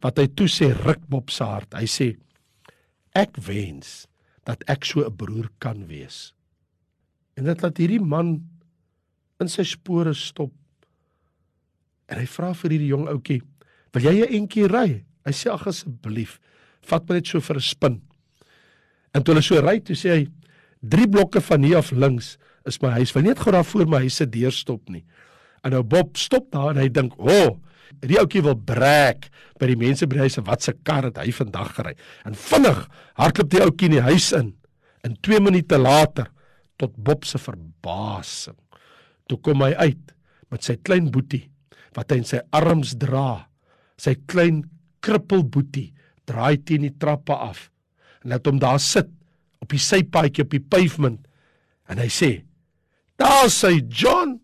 wat 0.00 0.18
hy 0.18 0.26
toe 0.26 0.48
sê 0.48 0.72
ruk 0.72 1.08
Bob 1.08 1.30
se 1.30 1.44
hart. 1.44 1.74
Hy 1.74 1.84
sê 1.84 2.16
ek 3.14 3.36
wens 3.36 4.06
dat 4.44 4.62
ek 4.68 4.84
so 4.84 5.04
'n 5.04 5.16
broer 5.16 5.50
kan 5.58 5.86
wees. 5.86 6.32
En 7.36 7.44
dit 7.44 7.62
laat 7.62 7.76
hierdie 7.76 8.00
man 8.00 8.48
in 9.40 9.48
sy 9.48 9.62
spore 9.62 10.14
stop. 10.14 10.52
En 12.08 12.18
hy 12.18 12.26
vra 12.26 12.52
vir 12.54 12.70
hierdie 12.70 12.88
jong 12.88 13.08
ouetjie, 13.08 13.42
"Wil 13.92 14.02
jy 14.02 14.20
'n 14.20 14.34
entjie 14.34 14.66
ry?" 14.66 15.04
Hy 15.26 15.32
sê, 15.32 15.50
"Ag 15.52 15.66
asseblief, 15.66 16.38
vat 16.82 17.08
my 17.08 17.16
net 17.16 17.26
so 17.26 17.40
vir 17.40 17.56
'n 17.56 17.60
spin." 17.60 18.00
En 19.14 19.22
toe 19.22 19.34
hulle 19.34 19.42
so 19.42 19.60
ry, 19.60 19.80
toe 19.80 19.96
sê 19.96 20.10
hy, 20.14 20.28
"Drie 20.82 21.08
blokke 21.08 21.40
van 21.40 21.62
hier 21.62 21.78
af 21.78 21.92
links 21.92 22.38
is 22.66 22.80
my 22.82 22.90
huis. 22.90 23.12
Wil 23.12 23.22
net 23.22 23.38
gou 23.38 23.52
daar 23.52 23.64
voor 23.64 23.86
my 23.86 23.98
huis 23.98 24.16
se 24.16 24.26
deur 24.26 24.52
stop 24.52 24.88
nie." 24.88 25.04
En 25.64 25.72
nou 25.72 25.82
Bob 25.82 26.16
stop 26.16 26.50
daar 26.52 26.70
en 26.70 26.76
hy 26.76 26.88
dink, 26.88 27.18
"O, 27.18 27.28
oh, 27.28 27.58
die 28.00 28.18
ouetjie 28.18 28.42
wil 28.42 28.54
breek 28.54 29.28
by 29.58 29.66
die 29.66 29.76
mense 29.76 30.06
by 30.06 30.14
die 30.14 30.20
huis 30.20 30.36
wat 30.36 30.62
se 30.62 30.72
kar 30.72 31.02
het 31.04 31.16
hy 31.16 31.30
vandag 31.30 31.74
gery." 31.74 31.94
En 32.24 32.34
vinnig 32.34 32.88
hardloop 33.14 33.50
die 33.50 33.60
ouetjie 33.60 33.88
in 33.88 33.92
die 33.92 34.00
huis 34.00 34.32
in. 34.32 34.54
En 35.02 35.16
2 35.20 35.40
minute 35.40 35.78
later, 35.78 36.30
tot 36.78 36.96
Bob 36.96 37.24
se 37.24 37.38
verbasing, 37.38 38.56
toe 39.28 39.38
kom 39.38 39.62
hy 39.62 39.74
uit 39.74 40.14
met 40.50 40.64
sy 40.64 40.76
klein 40.76 41.10
boetie 41.10 41.50
wat 41.96 42.10
hy 42.10 42.16
in 42.16 42.24
sy 42.24 42.40
arms 42.52 42.94
dra. 43.00 43.48
Sy 44.00 44.14
klein 44.30 44.64
krippelboetie 45.00 45.92
draai 46.28 46.56
teen 46.62 46.86
die 46.86 46.96
trappe 46.98 47.34
af 47.34 47.70
en 48.22 48.30
laat 48.30 48.46
hom 48.46 48.58
daar 48.60 48.80
sit 48.80 49.08
op 49.60 49.72
die 49.72 49.80
sypaadjie 49.80 50.44
op 50.44 50.52
die 50.52 50.62
pavement 50.62 51.20
en 51.90 51.98
hy 51.98 52.08
sê: 52.08 52.44
"Daar 53.18 53.48
sê 53.50 53.80
John, 53.88 54.38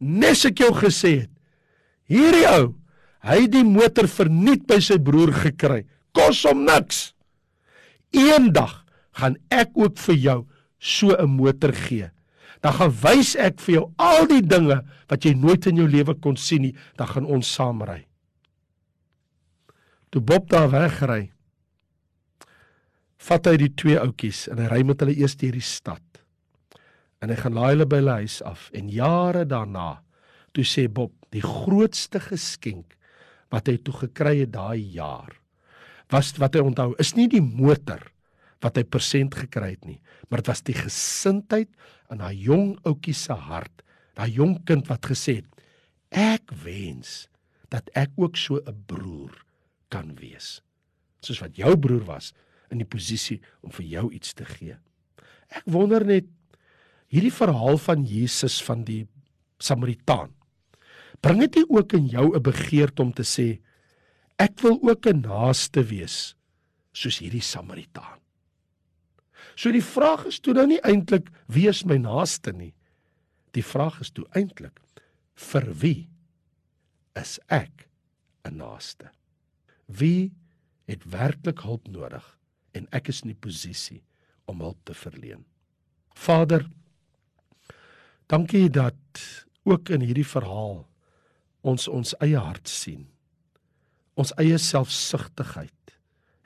nes 0.00 0.44
ek 0.48 0.60
jou 0.64 0.72
gesê 0.76 1.12
het. 1.24 1.30
Hierdie 2.10 2.46
ou, 2.48 2.74
hy 3.26 3.38
het 3.44 3.54
die 3.54 3.66
motor 3.66 4.08
verniet 4.10 4.66
by 4.68 4.78
sy 4.84 4.98
broer 5.02 5.32
gekry. 5.34 5.84
Kos 6.14 6.44
hom 6.46 6.64
niks. 6.68 7.12
Eendag 8.14 8.84
gaan 9.16 9.36
ek 9.50 9.74
ook 9.74 9.98
vir 9.98 10.16
jou 10.16 10.38
so 10.78 11.16
'n 11.16 11.30
motor 11.30 11.72
gee. 11.72 12.10
Dan 12.62 12.72
gaan 12.72 12.90
wys 13.02 13.36
ek 13.36 13.60
vir 13.60 13.74
jou 13.74 13.92
al 13.98 14.26
die 14.26 14.42
dinge 14.42 14.82
wat 15.08 15.24
jy 15.24 15.34
nooit 15.34 15.66
in 15.66 15.76
jou 15.76 15.88
lewe 15.88 16.14
kon 16.14 16.36
sien 16.36 16.62
nie. 16.62 16.74
Dan 16.96 17.06
gaan 17.06 17.26
ons 17.26 17.54
saam 17.54 17.82
ry. 17.82 18.06
Toe 20.10 20.22
Bob 20.22 20.48
daar 20.50 20.70
wegry, 20.70 21.32
vat 23.26 23.46
hy 23.46 23.56
die 23.58 23.72
twee 23.74 23.98
ouetjies 23.98 24.46
en 24.52 24.60
hy 24.62 24.68
ry 24.70 24.82
met 24.86 25.02
hulle 25.02 25.16
eers 25.16 25.36
deur 25.36 25.56
die 25.56 25.64
stad. 25.64 26.02
En 27.22 27.32
hy 27.32 27.38
gaan 27.40 27.56
laai 27.56 27.72
hulle 27.74 27.88
by 27.90 28.02
hulle 28.02 28.18
huis 28.22 28.42
af 28.46 28.68
en 28.76 28.90
jare 28.92 29.46
daarna 29.48 30.02
toe 30.56 30.64
sê 30.64 30.86
Bob 30.88 31.12
die 31.34 31.44
grootste 31.44 32.20
geskenk 32.22 32.94
wat 33.52 33.68
hy 33.68 33.76
toe 33.84 33.94
gekry 34.06 34.40
het 34.42 34.54
daai 34.54 34.80
jaar 34.96 35.34
was 36.12 36.32
wat 36.40 36.56
hy 36.56 36.62
onthou 36.64 36.92
is 37.02 37.14
nie 37.18 37.28
die 37.30 37.42
motor 37.44 38.00
wat 38.64 38.78
hy 38.78 38.86
persent 38.88 39.36
gekry 39.36 39.74
het 39.74 39.84
nie 39.88 40.00
maar 40.28 40.42
dit 40.42 40.50
was 40.50 40.64
die 40.66 40.76
gesindheid 40.78 41.70
in 42.12 42.22
daai 42.22 42.34
jong 42.40 42.76
ouetjie 42.86 43.16
se 43.16 43.36
hart 43.48 43.84
daai 44.18 44.30
jong 44.32 44.58
kind 44.68 44.88
wat 44.90 45.10
gesê 45.12 45.40
het 45.42 45.64
ek 46.16 46.54
wens 46.64 47.26
dat 47.74 47.90
ek 47.98 48.14
ook 48.16 48.38
so 48.38 48.62
'n 48.62 48.84
broer 48.86 49.34
kan 49.88 50.14
wees 50.20 50.60
soos 51.20 51.40
wat 51.40 51.56
jou 51.56 51.76
broer 51.76 52.04
was 52.04 52.32
in 52.70 52.78
die 52.78 52.88
posisie 52.88 53.40
om 53.62 53.70
vir 53.70 53.86
jou 53.86 54.12
iets 54.12 54.34
te 54.34 54.44
gee 54.44 54.76
ek 55.50 55.66
wonder 55.70 56.04
net 56.06 56.26
hierdie 57.12 57.34
verhaal 57.34 57.78
van 57.78 58.04
Jesus 58.06 58.58
van 58.66 58.84
die 58.86 59.04
Samaritaan. 59.62 60.34
Bring 61.24 61.40
dit 61.40 61.62
ook 61.70 61.94
in 61.96 62.08
jou 62.12 62.34
'n 62.36 62.42
begeerte 62.42 63.02
om 63.02 63.12
te 63.12 63.22
sê 63.22 63.60
ek 64.38 64.60
wil 64.60 64.78
ook 64.82 65.06
'n 65.06 65.20
naaste 65.20 65.82
wees 65.82 66.36
soos 66.92 67.18
hierdie 67.18 67.42
Samaritaan. 67.42 68.20
So 69.56 69.72
die 69.72 69.82
vraag 69.82 70.26
is 70.26 70.40
toe 70.40 70.52
nou 70.54 70.66
nie 70.66 70.80
eintlik 70.80 71.30
wie 71.48 71.68
is 71.68 71.84
my 71.84 71.96
naaste 71.96 72.52
nie. 72.52 72.74
Die 73.52 73.64
vraag 73.64 74.00
is 74.00 74.10
toe 74.10 74.26
eintlik 74.34 74.80
vir 75.34 75.74
wie 75.74 76.08
is 77.14 77.38
ek 77.48 77.88
'n 78.44 78.56
naaste? 78.56 79.10
Wie 79.86 80.32
het 80.86 81.04
werklik 81.10 81.62
hulp 81.66 81.88
nodig 81.88 82.24
en 82.76 82.88
ek 82.94 83.08
is 83.12 83.22
in 83.24 83.32
die 83.32 83.40
posisie 83.40 84.02
om 84.46 84.60
hulp 84.60 84.78
te 84.84 84.94
verleen? 84.94 85.44
Vader, 86.16 86.66
Dankie 88.26 88.70
dat 88.70 89.22
ook 89.62 89.88
in 89.94 90.02
hierdie 90.02 90.26
verhaal 90.26 90.80
ons 91.66 91.86
ons 91.88 92.14
eie 92.22 92.38
hart 92.38 92.66
sien. 92.70 93.04
Ons 94.18 94.32
eie 94.40 94.58
selfsugtigheid. 94.58 95.94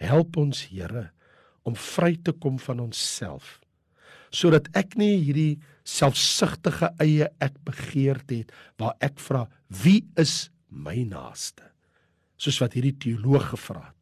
Help 0.00 0.36
ons 0.40 0.66
Here 0.68 1.08
om 1.64 1.76
vry 1.76 2.14
te 2.24 2.32
kom 2.32 2.60
van 2.60 2.86
onsself 2.88 3.58
sodat 4.30 4.68
ek 4.78 4.92
nie 4.94 5.16
hierdie 5.24 5.58
selfsugtige 5.82 6.92
eie 7.02 7.26
ek 7.42 7.56
begeerte 7.66 8.36
het 8.44 8.52
waar 8.78 8.94
ek 9.02 9.18
vra 9.18 9.40
wie 9.82 10.04
is 10.22 10.52
my 10.70 11.02
naaste 11.02 11.66
soos 12.40 12.60
wat 12.62 12.76
hierdie 12.76 12.96
teoloog 12.96 13.50
gevra 13.52 13.84
het 13.84 14.00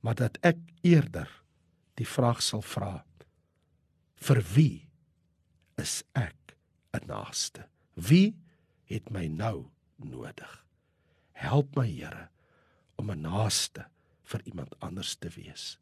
maar 0.00 0.16
dat 0.16 0.38
ek 0.46 0.58
eerder 0.86 1.28
die 2.00 2.08
vraag 2.08 2.40
sal 2.44 2.64
vra 2.64 3.00
vir 4.20 4.40
wie 4.54 4.76
is 5.80 6.02
ek 6.12 6.56
'n 6.92 7.06
naaste. 7.06 7.68
Wie 7.94 8.34
het 8.84 9.10
my 9.10 9.26
nou 9.26 9.70
nodig? 9.96 10.64
Help 11.32 11.76
my 11.76 11.86
Here 11.86 12.28
om 12.96 13.10
'n 13.10 13.20
naaste 13.20 13.86
vir 14.24 14.40
iemand 14.44 14.74
anders 14.80 15.14
te 15.14 15.28
wees 15.28 15.78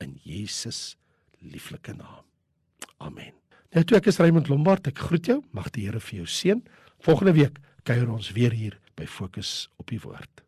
in 0.00 0.20
Jesus 0.22 0.96
lieflike 1.40 1.92
naam. 1.92 2.24
Amen. 2.98 3.32
Nou 3.70 3.84
toe 3.84 3.96
ek 3.96 4.06
is 4.06 4.18
Raymond 4.18 4.48
Lombard, 4.48 4.86
ek 4.86 4.98
groet 4.98 5.26
jou. 5.26 5.42
Mag 5.50 5.70
die 5.70 5.86
Here 5.86 6.00
vir 6.00 6.16
jou 6.16 6.26
seën. 6.26 6.62
Volgende 6.98 7.32
week 7.32 7.58
kuier 7.82 8.10
ons 8.10 8.32
weer 8.32 8.52
hier 8.52 8.78
by 8.94 9.06
Fokus 9.06 9.68
op 9.76 9.86
die 9.86 10.00
woord. 10.00 10.42